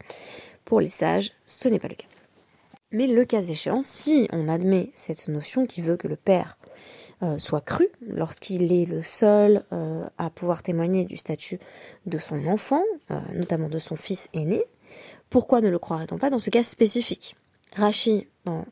Pour 0.65 0.81
les 0.81 0.89
sages, 0.89 1.33
ce 1.47 1.69
n'est 1.69 1.81
pas 1.81 1.89
le 1.89 1.97
cas. 1.97 2.07
Mais 2.93 3.09
le 3.09 3.25
cas 3.25 3.43
échéant, 3.43 3.81
si 3.83 4.29
on 4.33 4.47
admet 4.47 4.93
cette 4.95 5.27
notion 5.27 5.67
qui 5.67 5.81
veut 5.81 5.97
que 5.97 6.07
le 6.07 6.15
père 6.15 6.59
euh, 7.25 7.39
soit 7.39 7.61
cru 7.61 7.89
lorsqu'il 8.07 8.73
est 8.73 8.85
le 8.85 9.03
seul 9.03 9.65
euh, 9.73 10.07
à 10.19 10.31
pouvoir 10.31 10.63
témoigner 10.63 11.05
du 11.05 11.17
statut 11.17 11.59
de 12.07 12.19
son 12.19 12.47
enfant, 12.47 12.83
notamment 13.35 13.69
de 13.69 13.79
son 13.79 13.97
fils 13.97 14.29
aîné, 14.35 14.63
pourquoi 15.31 15.61
ne 15.61 15.69
le 15.69 15.79
croirait-on 15.79 16.19
pas 16.19 16.31
dans 16.31 16.39
ce 16.39 16.51
cas 16.51 16.63
spécifique? 16.63 17.35
Rachi, 17.75 18.29
dans 18.45 18.65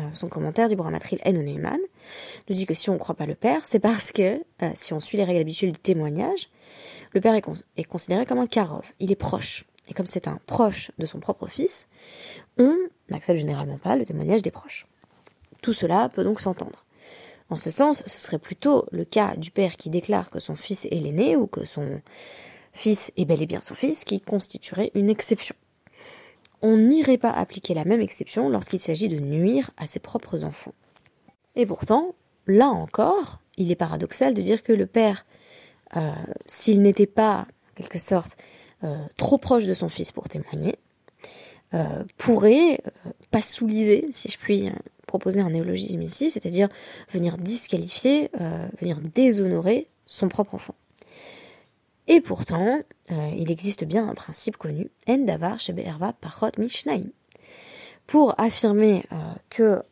euh, 0.00 0.02
son 0.12 0.28
commentaire 0.28 0.68
du 0.68 0.76
Brahmatril 0.76 1.18
Enoneman, 1.26 1.80
nous 2.48 2.54
dit 2.54 2.66
que 2.66 2.74
si 2.74 2.88
on 2.88 2.94
ne 2.94 2.98
croit 2.98 3.16
pas 3.16 3.26
le 3.26 3.34
père, 3.34 3.64
c'est 3.64 3.80
parce 3.80 4.12
que, 4.12 4.40
euh, 4.62 4.70
si 4.74 4.92
on 4.92 5.00
suit 5.00 5.16
les 5.16 5.24
règles 5.24 5.40
habituelles 5.40 5.72
du 5.72 5.78
témoignage, 5.78 6.50
le 7.14 7.20
père 7.20 7.34
est, 7.34 7.84
considéré 7.84 8.24
comme 8.24 8.38
un 8.38 8.46
karov, 8.46 8.84
il 9.00 9.10
est 9.10 9.16
proche. 9.16 9.64
Et 9.88 9.94
comme 9.94 10.06
c'est 10.06 10.28
un 10.28 10.38
proche 10.46 10.92
de 10.98 11.06
son 11.06 11.18
propre 11.18 11.48
fils, 11.48 11.88
on 12.58 12.76
n'accepte 13.08 13.40
généralement 13.40 13.78
pas 13.78 13.96
le 13.96 14.04
témoignage 14.04 14.42
des 14.42 14.50
proches. 14.52 14.86
Tout 15.62 15.72
cela 15.72 16.08
peut 16.10 16.22
donc 16.22 16.38
s'entendre. 16.38 16.84
En 17.50 17.56
ce 17.56 17.70
sens, 17.70 18.02
ce 18.06 18.26
serait 18.26 18.38
plutôt 18.38 18.86
le 18.90 19.04
cas 19.04 19.36
du 19.36 19.50
père 19.50 19.76
qui 19.76 19.90
déclare 19.90 20.30
que 20.30 20.40
son 20.40 20.54
fils 20.54 20.86
est 20.86 21.00
l'aîné 21.00 21.36
ou 21.36 21.46
que 21.46 21.64
son 21.64 22.00
fils 22.72 23.12
est 23.16 23.24
bel 23.24 23.42
et 23.42 23.46
bien 23.46 23.60
son 23.60 23.74
fils 23.74 24.04
qui 24.04 24.20
constituerait 24.20 24.90
une 24.94 25.10
exception 25.10 25.54
on 26.62 26.76
n'irait 26.76 27.18
pas 27.18 27.30
appliquer 27.30 27.74
la 27.74 27.84
même 27.84 28.00
exception 28.00 28.48
lorsqu'il 28.48 28.80
s'agit 28.80 29.08
de 29.08 29.18
nuire 29.18 29.70
à 29.76 29.86
ses 29.86 30.00
propres 30.00 30.44
enfants. 30.44 30.74
Et 31.56 31.66
pourtant, 31.66 32.14
là 32.46 32.68
encore, 32.68 33.40
il 33.56 33.70
est 33.70 33.76
paradoxal 33.76 34.34
de 34.34 34.42
dire 34.42 34.62
que 34.62 34.72
le 34.72 34.86
père, 34.86 35.24
euh, 35.96 36.12
s'il 36.46 36.82
n'était 36.82 37.06
pas, 37.06 37.46
en 37.72 37.74
quelque 37.76 37.98
sorte, 37.98 38.36
euh, 38.84 38.96
trop 39.16 39.38
proche 39.38 39.66
de 39.66 39.74
son 39.74 39.88
fils 39.88 40.12
pour 40.12 40.28
témoigner, 40.28 40.76
euh, 41.74 42.04
pourrait 42.16 42.80
passouliser, 43.30 44.06
si 44.12 44.28
je 44.28 44.38
puis 44.38 44.70
proposer 45.06 45.40
un 45.40 45.50
néologisme 45.50 46.02
ici, 46.02 46.30
c'est-à-dire 46.30 46.68
venir 47.12 47.38
disqualifier, 47.38 48.30
venir 48.80 49.00
déshonorer 49.00 49.88
son 50.04 50.28
propre 50.28 50.54
enfant. 50.54 50.74
Et 52.08 52.22
pourtant, 52.22 52.80
euh, 53.10 53.30
il 53.36 53.50
existe 53.50 53.84
bien 53.84 54.08
un 54.08 54.14
principe 54.14 54.56
connu, 54.56 54.90
Endavar 55.06 55.60
Shebe'erva 55.60 56.14
Pachot 56.14 56.52
Mishnaim, 56.56 57.04
pour 58.06 58.34
affirmer 58.40 59.04
euh, 59.12 59.16
que 59.50 59.82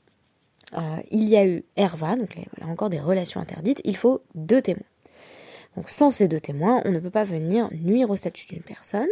euh, 0.75 0.97
il 1.11 1.25
y 1.25 1.37
a 1.37 1.47
eu 1.47 1.63
Erva, 1.77 2.17
donc 2.17 2.39
voilà 2.57 2.73
encore 2.73 2.89
des 2.89 2.99
relations 2.99 3.39
interdites, 3.39 3.83
il 3.85 3.97
faut 3.97 4.23
deux 4.35 4.63
témoins. 4.63 4.83
Donc 5.77 5.91
sans 5.91 6.11
ces 6.11 6.27
deux 6.27 6.41
témoins, 6.41 6.81
on 6.87 6.91
ne 6.91 6.99
peut 6.99 7.11
pas 7.11 7.25
venir 7.25 7.69
nuire 7.73 8.09
au 8.09 8.17
statut 8.17 8.47
d'une 8.47 8.63
personne. 8.63 9.09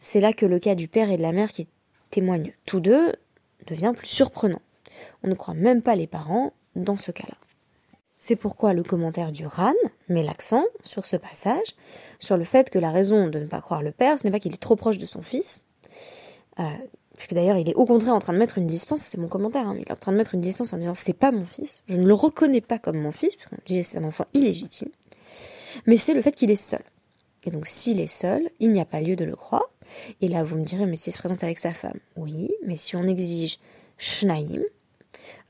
C'est 0.00 0.20
là 0.20 0.32
que 0.32 0.46
le 0.46 0.58
cas 0.58 0.74
du 0.74 0.88
père 0.88 1.10
et 1.10 1.18
de 1.18 1.22
la 1.22 1.32
mère 1.32 1.52
qui 1.52 1.68
témoignent 2.10 2.52
tous 2.66 2.80
deux 2.80 3.12
devient 3.66 3.92
plus 3.94 4.08
surprenant. 4.08 4.62
On 5.22 5.28
ne 5.28 5.34
croit 5.34 5.54
même 5.54 5.82
pas 5.82 5.94
les 5.94 6.06
parents 6.06 6.52
dans 6.74 6.96
ce 6.96 7.12
cas-là. 7.12 7.36
C'est 8.16 8.36
pourquoi 8.36 8.72
le 8.72 8.82
commentaire 8.82 9.30
du 9.30 9.46
RAN 9.46 9.74
met 10.08 10.22
l'accent 10.22 10.64
sur 10.82 11.06
ce 11.06 11.16
passage, 11.16 11.76
sur 12.18 12.36
le 12.36 12.44
fait 12.44 12.70
que 12.70 12.78
la 12.78 12.90
raison 12.90 13.28
de 13.28 13.38
ne 13.38 13.46
pas 13.46 13.60
croire 13.60 13.82
le 13.82 13.92
père, 13.92 14.18
ce 14.18 14.24
n'est 14.24 14.30
pas 14.30 14.40
qu'il 14.40 14.52
est 14.52 14.58
trop 14.58 14.76
proche 14.76 14.98
de 14.98 15.06
son 15.06 15.22
fils, 15.22 15.66
euh, 16.58 16.64
puisque 17.16 17.34
d'ailleurs 17.34 17.56
il 17.56 17.68
est 17.68 17.74
au 17.74 17.86
contraire 17.86 18.14
en 18.14 18.18
train 18.18 18.32
de 18.32 18.38
mettre 18.38 18.58
une 18.58 18.66
distance, 18.66 19.00
c'est 19.00 19.18
mon 19.18 19.28
commentaire, 19.28 19.66
hein, 19.66 19.76
il 19.78 19.82
est 19.82 19.92
en 19.92 19.96
train 19.96 20.12
de 20.12 20.16
mettre 20.16 20.34
une 20.34 20.40
distance 20.40 20.72
en 20.72 20.78
disant 20.78 20.94
c'est 20.94 21.14
pas 21.14 21.30
mon 21.30 21.46
fils, 21.46 21.82
je 21.86 21.96
ne 21.96 22.06
le 22.06 22.14
reconnais 22.14 22.60
pas 22.60 22.78
comme 22.78 22.98
mon 22.98 23.12
fils, 23.12 23.36
puisqu'on 23.36 23.56
dit 23.66 23.84
c'est 23.84 23.98
un 23.98 24.04
enfant 24.04 24.26
illégitime, 24.34 24.90
mais 25.86 25.96
c'est 25.96 26.14
le 26.14 26.20
fait 26.20 26.32
qu'il 26.32 26.50
est 26.50 26.56
seul. 26.56 26.82
Et 27.44 27.50
donc 27.50 27.66
s'il 27.66 28.00
est 28.00 28.06
seul, 28.06 28.50
il 28.60 28.70
n'y 28.70 28.80
a 28.80 28.84
pas 28.84 29.00
lieu 29.00 29.16
de 29.16 29.24
le 29.24 29.36
croire. 29.36 29.68
Et 30.20 30.28
là 30.28 30.44
vous 30.44 30.56
me 30.56 30.64
direz 30.64 30.86
mais 30.86 30.96
s'il 30.96 31.12
se 31.12 31.18
présente 31.18 31.42
avec 31.42 31.58
sa 31.58 31.72
femme, 31.72 31.98
oui, 32.16 32.50
mais 32.66 32.76
si 32.76 32.96
on 32.96 33.04
exige 33.04 33.58
Shnaim, 33.98 34.62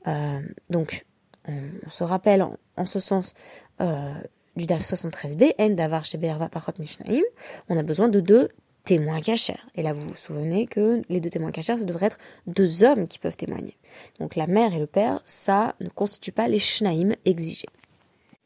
euh, 0.07 0.39
donc 0.69 1.05
on, 1.47 1.89
se 1.89 2.03
rappelle 2.03 2.43
en, 2.43 2.85
ce 2.85 2.99
sens 2.99 3.33
euh, 3.81 4.13
du 4.55 4.65
DAF 4.65 4.83
73b, 4.83 5.53
En 5.59 5.69
Davar 5.69 6.05
Sheberva 6.05 6.49
Parot 6.49 6.73
Mishnaim, 6.79 7.21
on 7.69 7.77
a 7.77 7.83
besoin 7.83 8.09
de 8.09 8.19
deux 8.19 8.49
témoins 8.83 9.21
cachers. 9.21 9.59
Et 9.75 9.83
là, 9.83 9.93
vous 9.93 10.07
vous 10.07 10.15
souvenez 10.15 10.67
que 10.67 11.01
les 11.09 11.19
deux 11.19 11.29
témoins 11.29 11.51
cachers, 11.51 11.77
ça 11.77 11.85
devrait 11.85 12.07
être 12.07 12.17
deux 12.47 12.83
hommes 12.83 13.07
qui 13.07 13.19
peuvent 13.19 13.37
témoigner. 13.37 13.77
Donc 14.19 14.35
la 14.35 14.47
mère 14.47 14.73
et 14.73 14.79
le 14.79 14.87
père, 14.87 15.21
ça 15.25 15.75
ne 15.79 15.89
constitue 15.89 16.31
pas 16.31 16.47
les 16.47 16.59
Shnaim 16.59 17.15
exigés. 17.25 17.69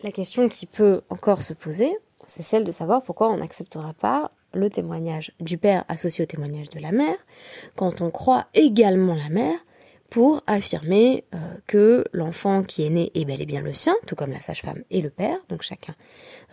La 0.04 0.12
question 0.12 0.50
qui 0.50 0.66
peut 0.66 1.02
encore 1.10 1.42
se 1.42 1.54
poser, 1.54 1.96
c'est 2.26 2.44
celle 2.44 2.64
de 2.64 2.72
savoir 2.72 3.04
pourquoi 3.04 3.30
on 3.30 3.38
n'acceptera 3.38 3.94
pas 3.94 4.32
le 4.54 4.70
témoignage 4.70 5.32
du 5.40 5.58
père 5.58 5.84
associé 5.88 6.24
au 6.24 6.28
témoignage 6.28 6.70
de 6.70 6.80
la 6.80 6.92
mère, 6.92 7.18
quand 7.76 8.02
on 8.02 8.10
croit 8.10 8.48
également 8.54 9.16
la 9.16 9.30
mère 9.30 9.60
pour 10.10 10.42
affirmer 10.48 11.26
euh, 11.34 11.38
que 11.68 12.06
l'enfant 12.14 12.64
qui 12.64 12.86
est 12.86 12.90
né 12.90 13.12
est 13.16 13.26
bel 13.26 13.42
et 13.42 13.46
bien 13.46 13.62
le 13.62 13.74
sien, 13.74 13.96
tout 14.08 14.16
comme 14.16 14.32
la 14.32 14.40
sage-femme 14.40 14.84
et 14.90 15.02
le 15.02 15.10
père. 15.10 15.40
Donc 15.50 15.62
chacun 15.62 15.96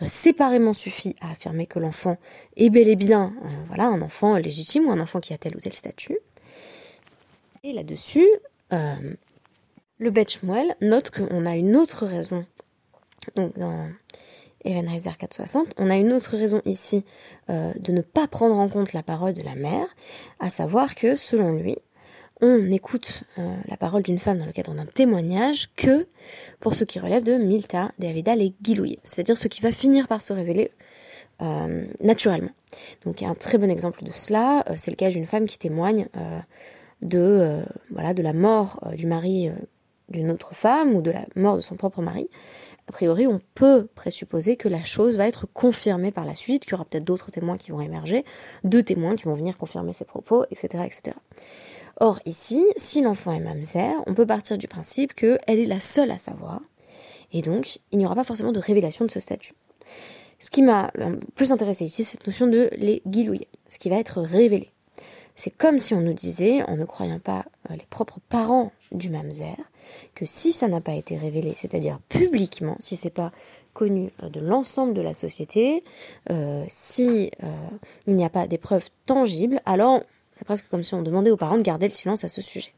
euh, 0.01 0.07
séparément 0.07 0.73
suffit 0.73 1.15
à 1.21 1.31
affirmer 1.31 1.65
que 1.65 1.79
l'enfant 1.79 2.17
est 2.57 2.69
bel 2.69 2.89
et 2.89 2.95
bien 2.95 3.33
euh, 3.45 3.47
voilà 3.67 3.87
un 3.87 4.01
enfant 4.01 4.35
légitime 4.35 4.87
ou 4.87 4.91
un 4.91 4.99
enfant 4.99 5.19
qui 5.19 5.33
a 5.33 5.37
tel 5.37 5.55
ou 5.55 5.59
tel 5.59 5.73
statut. 5.73 6.17
Et 7.63 7.71
là-dessus, 7.71 8.27
le 8.71 10.11
Betchmuel 10.11 10.75
note 10.81 11.11
qu'on 11.11 11.45
a 11.45 11.55
une 11.55 11.77
autre 11.77 12.05
raison. 12.05 12.45
Donc 13.37 13.57
dans 13.57 13.89
Erenheiser 14.65 15.11
460, 15.17 15.73
on 15.77 15.89
a 15.89 15.95
une 15.95 16.13
autre 16.13 16.37
raison 16.37 16.61
ici 16.65 17.03
de 17.49 17.91
ne 17.91 18.01
pas 18.01 18.27
prendre 18.27 18.55
en 18.55 18.69
compte 18.69 18.93
la 18.93 19.03
parole 19.03 19.33
de 19.33 19.41
la 19.41 19.55
mère, 19.55 19.87
à 20.39 20.49
savoir 20.49 20.95
que 20.95 21.15
selon 21.15 21.51
lui, 21.51 21.77
on 22.43 22.71
écoute 22.71 23.23
euh, 23.37 23.55
la 23.69 23.77
parole 23.77 24.01
d'une 24.01 24.19
femme 24.19 24.37
dans 24.37 24.45
le 24.45 24.51
cadre 24.51 24.73
d'un 24.73 24.85
témoignage 24.85 25.69
que 25.77 26.07
pour 26.59 26.75
ce 26.75 26.83
qui 26.83 26.99
relève 26.99 27.23
de 27.23 27.35
Milta, 27.35 27.91
de 27.99 28.07
Avida 28.07 28.35
et 28.35 28.53
Gilouye, 28.61 28.99
c'est-à-dire 29.05 29.37
ce 29.37 29.47
qui 29.47 29.61
va 29.61 29.71
finir 29.71 30.09
par 30.09 30.21
se 30.21 30.33
révéler 30.33 30.71
euh, 31.41 31.85
naturellement. 32.01 32.51
Donc 33.05 33.23
un 33.23 33.33
très 33.33 33.57
bon 33.57 33.71
exemple 33.71 34.03
de 34.03 34.11
cela, 34.13 34.65
euh, 34.69 34.73
c'est 34.75 34.91
le 34.91 34.97
cas 34.97 35.09
d'une 35.09 35.25
femme 35.25 35.45
qui 35.45 35.57
témoigne 35.57 36.07
de 37.01 37.63
la 37.91 38.33
mort 38.33 38.81
du 38.97 39.07
mari 39.07 39.49
d'une 40.09 40.29
autre 40.29 40.53
femme 40.53 40.95
ou 40.95 41.01
de 41.01 41.11
la 41.11 41.25
mort 41.35 41.55
de 41.55 41.61
son 41.61 41.75
propre 41.75 42.01
mari. 42.01 42.29
A 42.89 42.91
priori, 42.91 43.27
on 43.27 43.39
peut 43.55 43.87
présupposer 43.95 44.57
que 44.57 44.67
la 44.67 44.83
chose 44.83 45.15
va 45.17 45.27
être 45.27 45.47
confirmée 45.53 46.11
par 46.11 46.25
la 46.25 46.35
suite, 46.35 46.63
qu'il 46.63 46.71
y 46.71 46.75
aura 46.75 46.85
peut-être 46.85 47.03
d'autres 47.03 47.31
témoins 47.31 47.57
qui 47.57 47.71
vont 47.71 47.79
émerger, 47.79 48.25
deux 48.63 48.83
témoins 48.83 49.15
qui 49.15 49.23
vont 49.23 49.33
venir 49.33 49.57
confirmer 49.57 49.93
ses 49.93 50.05
propos, 50.05 50.45
etc., 50.51 50.83
etc. 50.85 51.15
Or 51.97 52.19
ici, 52.25 52.65
si 52.75 53.01
l'enfant 53.01 53.31
est 53.31 53.39
mamzer, 53.39 53.95
on 54.07 54.13
peut 54.13 54.25
partir 54.25 54.57
du 54.57 54.67
principe 54.67 55.13
qu'elle 55.13 55.39
est 55.47 55.65
la 55.65 55.79
seule 55.79 56.11
à 56.11 56.17
savoir, 56.17 56.61
et 57.31 57.41
donc 57.41 57.79
il 57.91 57.99
n'y 57.99 58.05
aura 58.05 58.15
pas 58.15 58.23
forcément 58.23 58.51
de 58.51 58.59
révélation 58.59 59.05
de 59.05 59.11
ce 59.11 59.19
statut. 59.19 59.53
Ce 60.39 60.49
qui 60.49 60.61
m'a 60.61 60.91
le 60.95 61.21
plus 61.35 61.53
intéressé 61.53 61.85
ici, 61.85 62.03
c'est 62.03 62.17
cette 62.17 62.27
notion 62.27 62.47
de 62.47 62.69
les 62.73 63.01
guilouilles, 63.07 63.47
ce 63.69 63.79
qui 63.79 63.89
va 63.89 63.95
être 63.97 64.19
révélé. 64.21 64.72
C'est 65.35 65.51
comme 65.51 65.79
si 65.79 65.93
on 65.93 66.01
nous 66.01 66.13
disait, 66.13 66.63
en 66.63 66.77
ne 66.77 66.85
croyant 66.85 67.19
pas 67.19 67.45
euh, 67.69 67.75
les 67.75 67.85
propres 67.89 68.19
parents 68.29 68.71
du 68.91 69.09
mamzer, 69.09 69.57
que 70.15 70.25
si 70.25 70.53
ça 70.53 70.67
n'a 70.67 70.81
pas 70.81 70.93
été 70.93 71.17
révélé, 71.17 71.53
c'est-à-dire 71.55 71.99
publiquement, 72.09 72.75
si 72.79 72.95
c'est 72.95 73.09
pas 73.09 73.31
connu 73.73 74.11
euh, 74.21 74.29
de 74.29 74.39
l'ensemble 74.39 74.93
de 74.93 75.01
la 75.01 75.13
société, 75.13 75.83
euh, 76.29 76.63
si 76.67 77.31
il 78.07 78.15
n'y 78.15 78.25
a 78.25 78.29
pas 78.29 78.47
des 78.47 78.57
preuves 78.57 78.89
tangibles, 79.05 79.59
alors 79.65 80.03
c'est 80.37 80.45
presque 80.45 80.69
comme 80.69 80.83
si 80.83 80.93
on 80.93 81.01
demandait 81.01 81.31
aux 81.31 81.37
parents 81.37 81.57
de 81.57 81.63
garder 81.63 81.87
le 81.87 81.93
silence 81.93 82.23
à 82.23 82.27
ce 82.27 82.41
sujet. 82.41 82.73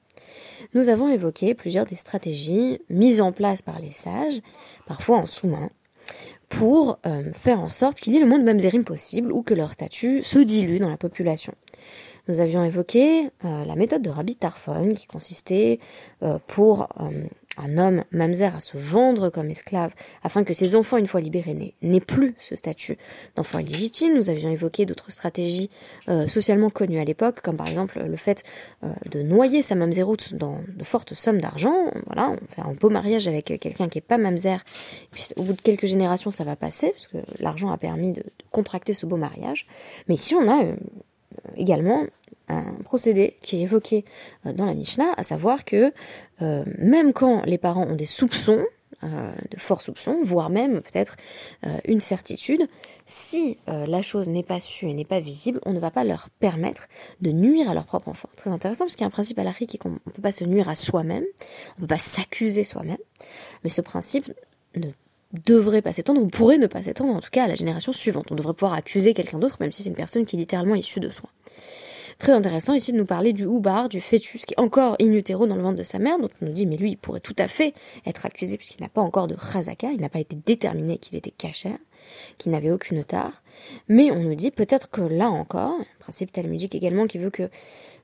Nous 0.74 0.90
avons 0.90 1.10
évoqué 1.10 1.54
plusieurs 1.54 1.86
des 1.86 1.96
stratégies 1.96 2.80
mises 2.90 3.22
en 3.22 3.32
place 3.32 3.62
par 3.62 3.80
les 3.80 3.92
sages, 3.92 4.42
parfois 4.88 5.18
en 5.18 5.26
sous-main, 5.26 5.70
pour 6.50 7.00
euh, 7.06 7.32
faire 7.34 7.60
en 7.60 7.70
sorte 7.70 8.00
qu'il 8.00 8.14
y 8.14 8.18
ait 8.18 8.20
le 8.20 8.26
moins 8.26 8.40
de 8.40 8.44
mamzerim 8.44 8.84
possible 8.84 9.32
ou 9.32 9.42
que 9.42 9.54
leur 9.54 9.74
statut 9.74 10.22
se 10.24 10.40
dilue 10.40 10.80
dans 10.80 10.90
la 10.90 10.98
population. 10.98 11.54
Nous 12.28 12.42
avions 12.42 12.64
évoqué 12.64 13.30
euh, 13.44 13.66
la 13.66 13.76
méthode 13.76 14.02
de 14.02 14.10
Rabbi 14.10 14.36
Tarfon 14.36 14.94
qui 14.94 15.08
consistait 15.08 15.80
euh, 16.24 16.40
pour 16.48 16.88
un 17.58 17.78
homme 17.78 18.04
mamzer 18.12 18.56
à 18.56 18.60
se 18.60 18.78
vendre 18.78 19.30
comme 19.30 19.50
esclave 19.50 19.92
afin 20.24 20.44
que 20.44 20.54
ses 20.54 20.76
enfants, 20.76 20.98
une 20.98 21.08
fois 21.08 21.22
libérés, 21.22 21.76
n'aient 21.82 22.00
plus 22.00 22.36
ce 22.40 22.56
statut 22.56 22.98
d'enfant 23.36 23.60
illégitime. 23.60 24.14
Nous 24.14 24.30
avions 24.30 24.50
évoqué 24.50 24.86
d'autres 24.86 25.12
stratégies 25.12 25.70
euh, 26.10 26.28
socialement 26.28 26.70
connues 26.70 27.00
à 27.00 27.06
l'époque, 27.06 27.42
comme 27.42 27.58
par 27.58 27.68
exemple 27.68 28.02
le 28.04 28.18
fait 28.18 28.44
euh, 28.84 28.88
de 29.10 29.22
noyer 29.22 29.62
sa 29.62 29.76
mamzeroute 29.76 30.34
dans 30.36 30.60
de 30.68 30.84
fortes 30.84 31.14
sommes 31.14 31.40
d'argent. 31.40 31.92
Voilà, 32.08 32.32
on 32.32 32.48
fait 32.48 32.62
un 32.62 32.74
beau 32.74 32.90
mariage 32.90 33.28
avec 33.28 33.46
quelqu'un 33.60 33.88
qui 33.88 34.00
est 34.00 34.02
pas 34.02 34.18
mamzer, 34.18 34.64
puis 35.12 35.30
au 35.38 35.44
bout 35.44 35.54
de 35.54 35.62
quelques 35.62 35.86
générations, 35.86 36.32
ça 36.32 36.44
va 36.44 36.56
passer, 36.56 36.92
parce 36.92 37.08
que 37.08 37.18
l'argent 37.40 37.72
a 37.72 37.78
permis 37.78 38.12
de, 38.12 38.24
contracter 38.52 38.94
ce 38.94 39.06
beau 39.06 39.18
mariage. 39.18 39.68
Mais 40.08 40.16
ici, 40.16 40.34
on 40.34 40.48
a 40.48 40.64
euh, 40.64 40.76
également 41.56 42.06
un 42.48 42.76
procédé 42.84 43.38
qui 43.42 43.58
est 43.58 43.62
évoqué 43.62 44.06
euh, 44.46 44.54
dans 44.54 44.66
la 44.66 44.74
Mishnah, 44.74 45.14
à 45.18 45.24
savoir 45.24 45.66
que 45.66 45.94
euh, 46.42 46.64
même 46.78 47.14
quand 47.14 47.44
les 47.46 47.58
parents 47.58 47.86
ont 47.88 47.96
des 47.96 48.06
soupçons, 48.06 48.64
euh, 49.04 49.32
de 49.52 49.60
forts 49.60 49.82
soupçons, 49.82 50.20
voire 50.24 50.50
même 50.50 50.82
peut-être 50.82 51.18
une 51.86 52.00
certitude, 52.00 52.68
si 53.06 53.58
la 53.68 54.02
chose 54.02 54.30
n'est 54.30 54.44
pas 54.44 54.60
sue 54.60 54.88
et 54.88 54.94
n'est 54.94 55.06
pas 55.06 55.20
visible, 55.20 55.60
on 55.66 55.74
ne 55.74 55.80
va 55.80 55.92
pas 55.92 56.04
leur 56.04 56.30
permettre 56.40 56.88
de 57.22 57.32
nuire 57.32 57.70
à 57.70 57.74
leur 57.74 57.86
propre 57.86 58.08
enfant. 58.08 58.30
Très 58.36 58.50
intéressant 58.50 58.86
parce 58.86 58.96
qu'il 58.96 59.02
y 59.02 59.04
a 59.04 59.08
un 59.08 59.12
principe 59.12 59.38
à 59.38 59.44
l'Afrique 59.44 59.72
qui 59.72 59.78
qu'on 59.78 59.90
ne 59.90 60.12
peut 60.12 60.22
pas 60.22 60.32
se 60.32 60.44
nuire 60.44 60.70
à 60.70 60.76
soi-même, 60.76 61.26
on 61.78 61.82
ne 61.82 61.88
peut 61.88 61.96
pas 61.96 62.00
s'accuser 62.00 62.64
soi-même, 62.64 62.98
mais 63.64 63.70
ce 63.70 63.82
principe 63.82 64.32
ne 64.76 64.88
devrait 65.46 65.82
pas 65.82 65.94
s'étendre, 65.94 66.22
ou 66.22 66.28
pourrait 66.28 66.58
ne 66.58 66.68
pas 66.68 66.84
s'étendre 66.84 67.14
en 67.14 67.20
tout 67.20 67.30
cas 67.32 67.46
à 67.46 67.48
la 67.48 67.56
génération 67.56 67.94
suivante. 67.94 68.28
On 68.32 68.36
devrait 68.36 68.54
pouvoir 68.54 68.74
accuser 68.74 69.14
quelqu'un 69.14 69.40
d'autre, 69.40 69.58
même 69.60 69.72
si 69.72 69.84
c'est 69.84 69.90
une 69.90 69.96
personne 69.96 70.26
qui 70.26 70.36
est 70.36 70.40
littéralement 70.40 70.76
issue 70.76 71.00
de 71.00 71.10
soi. 71.10 71.30
Très 72.18 72.32
intéressant 72.32 72.74
ici 72.74 72.94
de 72.94 72.98
nous 72.98 73.06
parler 73.06 73.34
du 73.34 73.46
houbar, 73.46 73.90
du 73.90 74.00
fœtus 74.00 74.46
qui 74.46 74.54
est 74.54 74.60
encore 74.60 74.96
in 75.02 75.12
utero 75.12 75.48
dans 75.48 75.56
le 75.56 75.62
ventre 75.62 75.78
de 75.78 75.84
sa 75.84 76.00
mère, 76.00 76.18
donc 76.18 76.32
on 76.42 76.46
nous 76.46 76.54
dit 76.54 76.66
mais 76.66 76.78
lui 76.78 76.92
il 76.92 76.98
pourrait 76.98 77.20
tout 77.20 77.36
à 77.38 77.50
fait 77.50 77.74
être 78.06 78.26
accusé 78.26 78.58
puisqu'il 78.58 78.82
n'a 78.82 78.88
pas 78.88 79.02
encore 79.02 79.28
de 79.28 79.36
chazaka, 79.36 79.90
il 79.92 80.00
n'a 80.00 80.08
pas 80.08 80.20
été 80.20 80.38
déterminé 80.46 80.98
qu'il 80.98 81.18
était 81.18 81.32
cachère, 81.32 81.78
qu'il 82.38 82.54
n'avait 82.54 82.72
aucune 82.72 83.04
tare, 83.04 83.44
mais 83.90 84.12
on 84.12 84.22
nous 84.22 84.36
dit 84.36 84.52
peut-être 84.52 84.90
que 84.90 85.02
là 85.02 85.30
encore, 85.30 85.72
un 85.72 85.86
principe 86.00 86.32
talmudique 86.32 86.74
également 86.74 87.06
qui 87.06 87.18
veut 87.18 87.32
que 87.32 87.50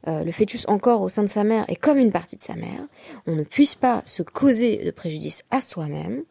euh, 0.07 0.25
le 0.25 0.31
fœtus 0.33 0.67
encore 0.67 1.01
au 1.01 1.09
sein 1.09 1.23
de 1.23 1.29
sa 1.29 1.45
mère 1.45 1.63
est 1.69 1.77
comme 1.77 1.97
une 1.97 2.11
partie 2.11 2.35
de 2.35 2.41
sa 2.41 2.55
mère, 2.55 2.85
on 3.27 3.35
ne 3.35 3.43
puisse 3.43 3.75
pas 3.75 4.01
se 4.05 4.23
causer 4.23 4.83
de 4.83 4.91
préjudice 4.91 5.45
à 5.51 5.61
soi-même, 5.61 6.23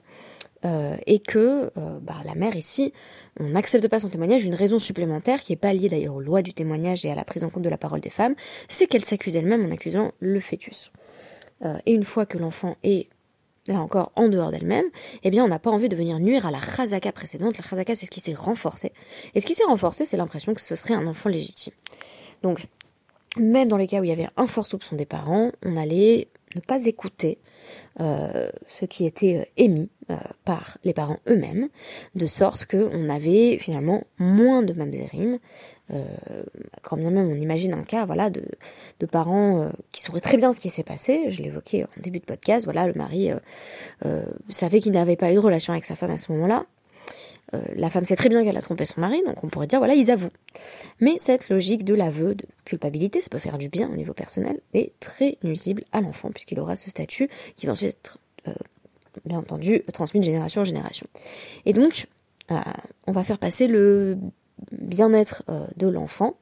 euh, 0.64 0.97
et 1.07 1.21
que 1.21 1.71
euh, 1.79 1.99
bah, 2.00 2.17
la 2.25 2.35
mère 2.35 2.55
ici, 2.55 2.93
on 3.38 3.49
n'accepte 3.49 3.88
pas 3.88 3.99
son 3.99 4.09
témoignage, 4.09 4.45
une 4.45 4.55
raison 4.55 4.79
supplémentaire 4.79 5.40
qui 5.40 5.55
est 5.55 5.57
pas 5.57 5.73
liée 5.73 5.88
d'ailleurs 5.88 6.14
aux 6.14 6.21
lois 6.21 6.43
du 6.43 6.52
témoignage 6.52 7.05
et 7.07 7.11
à 7.11 7.14
la 7.14 7.25
prise 7.25 7.45
en 7.45 7.50
compte 7.50 7.62
de 7.62 7.69
la 7.71 7.79
parole 7.79 8.00
des 8.00 8.11
femmes, 8.11 8.35
c'est 8.69 8.87
qu'elle 8.87 9.05
s'accuse 9.05 9.37
elle-même 9.37 9.64
en 9.64 9.71
accusant 9.71 10.12
le 10.21 10.38
fœtus. 10.40 10.93
Euh, 11.64 11.79
et 11.87 11.93
une 11.93 12.05
fois 12.05 12.26
que 12.26 12.37
l'enfant 12.37 12.76
est 12.83 13.09
là 13.69 13.81
encore 13.81 14.12
en 14.17 14.29
dehors 14.29 14.50
d'elle-même, 14.50 14.87
eh 15.23 15.31
bien 15.31 15.45
on 15.45 15.49
n'a 15.49 15.59
pas 15.59 15.71
envie 15.71 15.88
de 15.88 15.97
venir 15.97 16.19
nuire 16.19 16.45
à 16.45 16.50
la 16.50 16.61
chazaka 16.61 17.12
précédente. 17.12 17.57
La 17.57 17.64
chazaka 17.64 17.95
c'est 17.95 18.07
ce 18.07 18.11
qui 18.11 18.21
s'est 18.21 18.35
renforcé. 18.35 18.93
Et 19.35 19.40
ce 19.40 19.47
qui 19.47 19.55
s'est 19.55 19.64
renforcé, 19.64 20.05
c'est 20.05 20.19
l'impression 20.19 20.52
que 20.52 20.61
ce 20.61 20.76
serait 20.76 20.95
un 20.95 21.07
enfant 21.07 21.31
légitime. 21.31 21.73
Donc, 22.43 22.67
même 23.38 23.69
dans 23.69 23.76
les 23.76 23.87
cas 23.87 24.00
où 24.00 24.05
il 24.05 24.11
y 24.11 24.12
avait 24.12 24.29
un 24.37 24.47
fort 24.47 24.67
soupçon 24.67 24.97
des 24.97 25.07
parents, 25.07 25.52
on 25.64 25.76
allait 25.76 26.29
ne 26.54 26.61
pas 26.61 26.87
écouter 26.87 27.38
euh, 28.00 28.50
ce 28.66 28.85
qui 28.85 29.07
était 29.07 29.37
euh, 29.37 29.45
émis 29.57 29.90
euh, 30.11 30.16
par 30.45 30.78
les 30.85 30.92
parents 30.92 31.19
eux-mêmes, 31.28 31.69
de 32.14 32.26
sorte 32.26 32.66
qu'on 32.66 33.09
avait 33.09 33.59
finalement 33.59 34.04
moins 34.19 34.62
de 34.62 34.73
mamzerim, 34.73 35.38
euh, 35.92 36.04
quand 36.83 36.97
bien 36.97 37.11
même 37.11 37.28
on 37.28 37.35
imagine 37.35 37.75
un 37.75 37.83
cas 37.83 38.07
voilà 38.07 38.30
de, 38.30 38.45
de 39.00 39.07
parents 39.07 39.71
qui 39.92 40.02
sauraient 40.02 40.21
très 40.21 40.37
bien 40.37 40.52
ce 40.52 40.61
qui 40.61 40.71
s'est 40.71 40.85
passé, 40.85 41.30
je 41.30 41.42
l'évoquais 41.42 41.85
en 41.85 42.00
début 42.00 42.21
de 42.21 42.25
podcast, 42.25 42.64
voilà 42.64 42.87
le 42.87 42.95
mari 42.95 43.30
savait 44.49 44.80
qu'il 44.80 44.92
n'avait 44.92 45.16
pas 45.16 45.33
eu 45.33 45.35
de 45.35 45.40
relation 45.40 45.73
avec 45.73 45.85
sa 45.85 45.97
femme 45.97 46.12
à 46.12 46.19
ce 46.19 46.30
moment-là, 46.33 46.66
euh, 47.54 47.61
la 47.75 47.90
femme 47.90 48.04
sait 48.04 48.16
très 48.16 48.28
bien 48.28 48.45
qu'elle 48.45 48.57
a 48.57 48.62
trompé 48.62 48.85
son 48.85 49.00
mari, 49.00 49.23
donc 49.26 49.42
on 49.42 49.49
pourrait 49.49 49.66
dire 49.66 49.78
voilà, 49.78 49.95
ils 49.95 50.11
avouent. 50.11 50.30
Mais 51.00 51.16
cette 51.19 51.49
logique 51.49 51.85
de 51.85 51.95
l'aveu, 51.95 52.35
de 52.35 52.45
culpabilité, 52.64 53.21
ça 53.21 53.28
peut 53.28 53.38
faire 53.38 53.59
du 53.59 53.69
bien 53.69 53.90
au 53.90 53.97
niveau 53.97 54.12
personnel, 54.12 54.61
est 54.75 54.92
très 55.00 55.38
nuisible 55.42 55.85
à 55.92 56.00
l'enfant, 56.00 56.30
puisqu'il 56.30 56.61
aura 56.61 56.76
ce 56.76 56.90
statut 56.90 57.28
qui 57.57 57.66
va 57.66 57.73
ensuite 57.73 57.90
être, 57.90 58.19
euh, 58.49 58.54
bien 59.25 59.38
entendu, 59.38 59.83
transmis 59.92 60.21
de 60.21 60.25
génération 60.25 60.62
en 60.62 60.64
génération. 60.64 61.07
Et 61.66 61.73
donc, 61.73 62.07
euh, 62.52 62.61
on 63.07 63.12
va 63.12 63.25
faire 63.25 63.38
passer 63.38 63.66
le 63.66 64.19
bien-être 64.73 65.42
de 65.76 65.88
l'enfant 65.88 66.37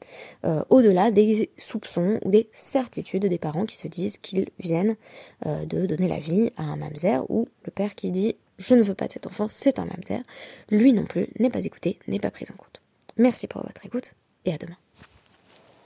au-delà 0.71 1.13
des 1.13 1.51
soupçons 1.57 2.19
ou 2.25 2.33
des 2.33 2.49
certitudes 2.53 3.25
des 3.25 3.39
parents 3.39 3.65
qui 3.65 3.77
se 3.77 3.87
disent 3.87 4.19
qu'ils 4.19 4.49
viennent 4.59 4.97
de 5.47 5.87
donner 5.87 6.09
la 6.09 6.19
vie 6.19 6.51
à 6.57 6.65
un 6.65 6.75
mamzer 6.75 7.25
ou 7.31 7.47
le 7.65 7.71
père 7.71 7.95
qui 7.95 8.11
dit 8.11 8.35
je 8.59 8.75
ne 8.75 8.83
veux 8.83 8.95
pas 8.95 9.07
de 9.07 9.13
cet 9.13 9.27
enfant, 9.27 9.49
c'est 9.49 9.79
un 9.79 9.87
mamzer. 9.87 10.23
Lui 10.71 10.93
non 10.93 11.05
plus 11.05 11.29
n'est 11.39 11.51
pas 11.51 11.65
écouté, 11.65 11.99
n'est 12.09 12.21
pas 12.21 12.31
pris 12.31 12.47
en 12.51 12.57
compte. 12.57 12.81
Merci 13.17 13.47
pour 13.47 13.63
votre 13.63 13.85
écoute 13.87 14.15
et 14.45 14.53
à 14.53 14.59
demain. 14.59 14.77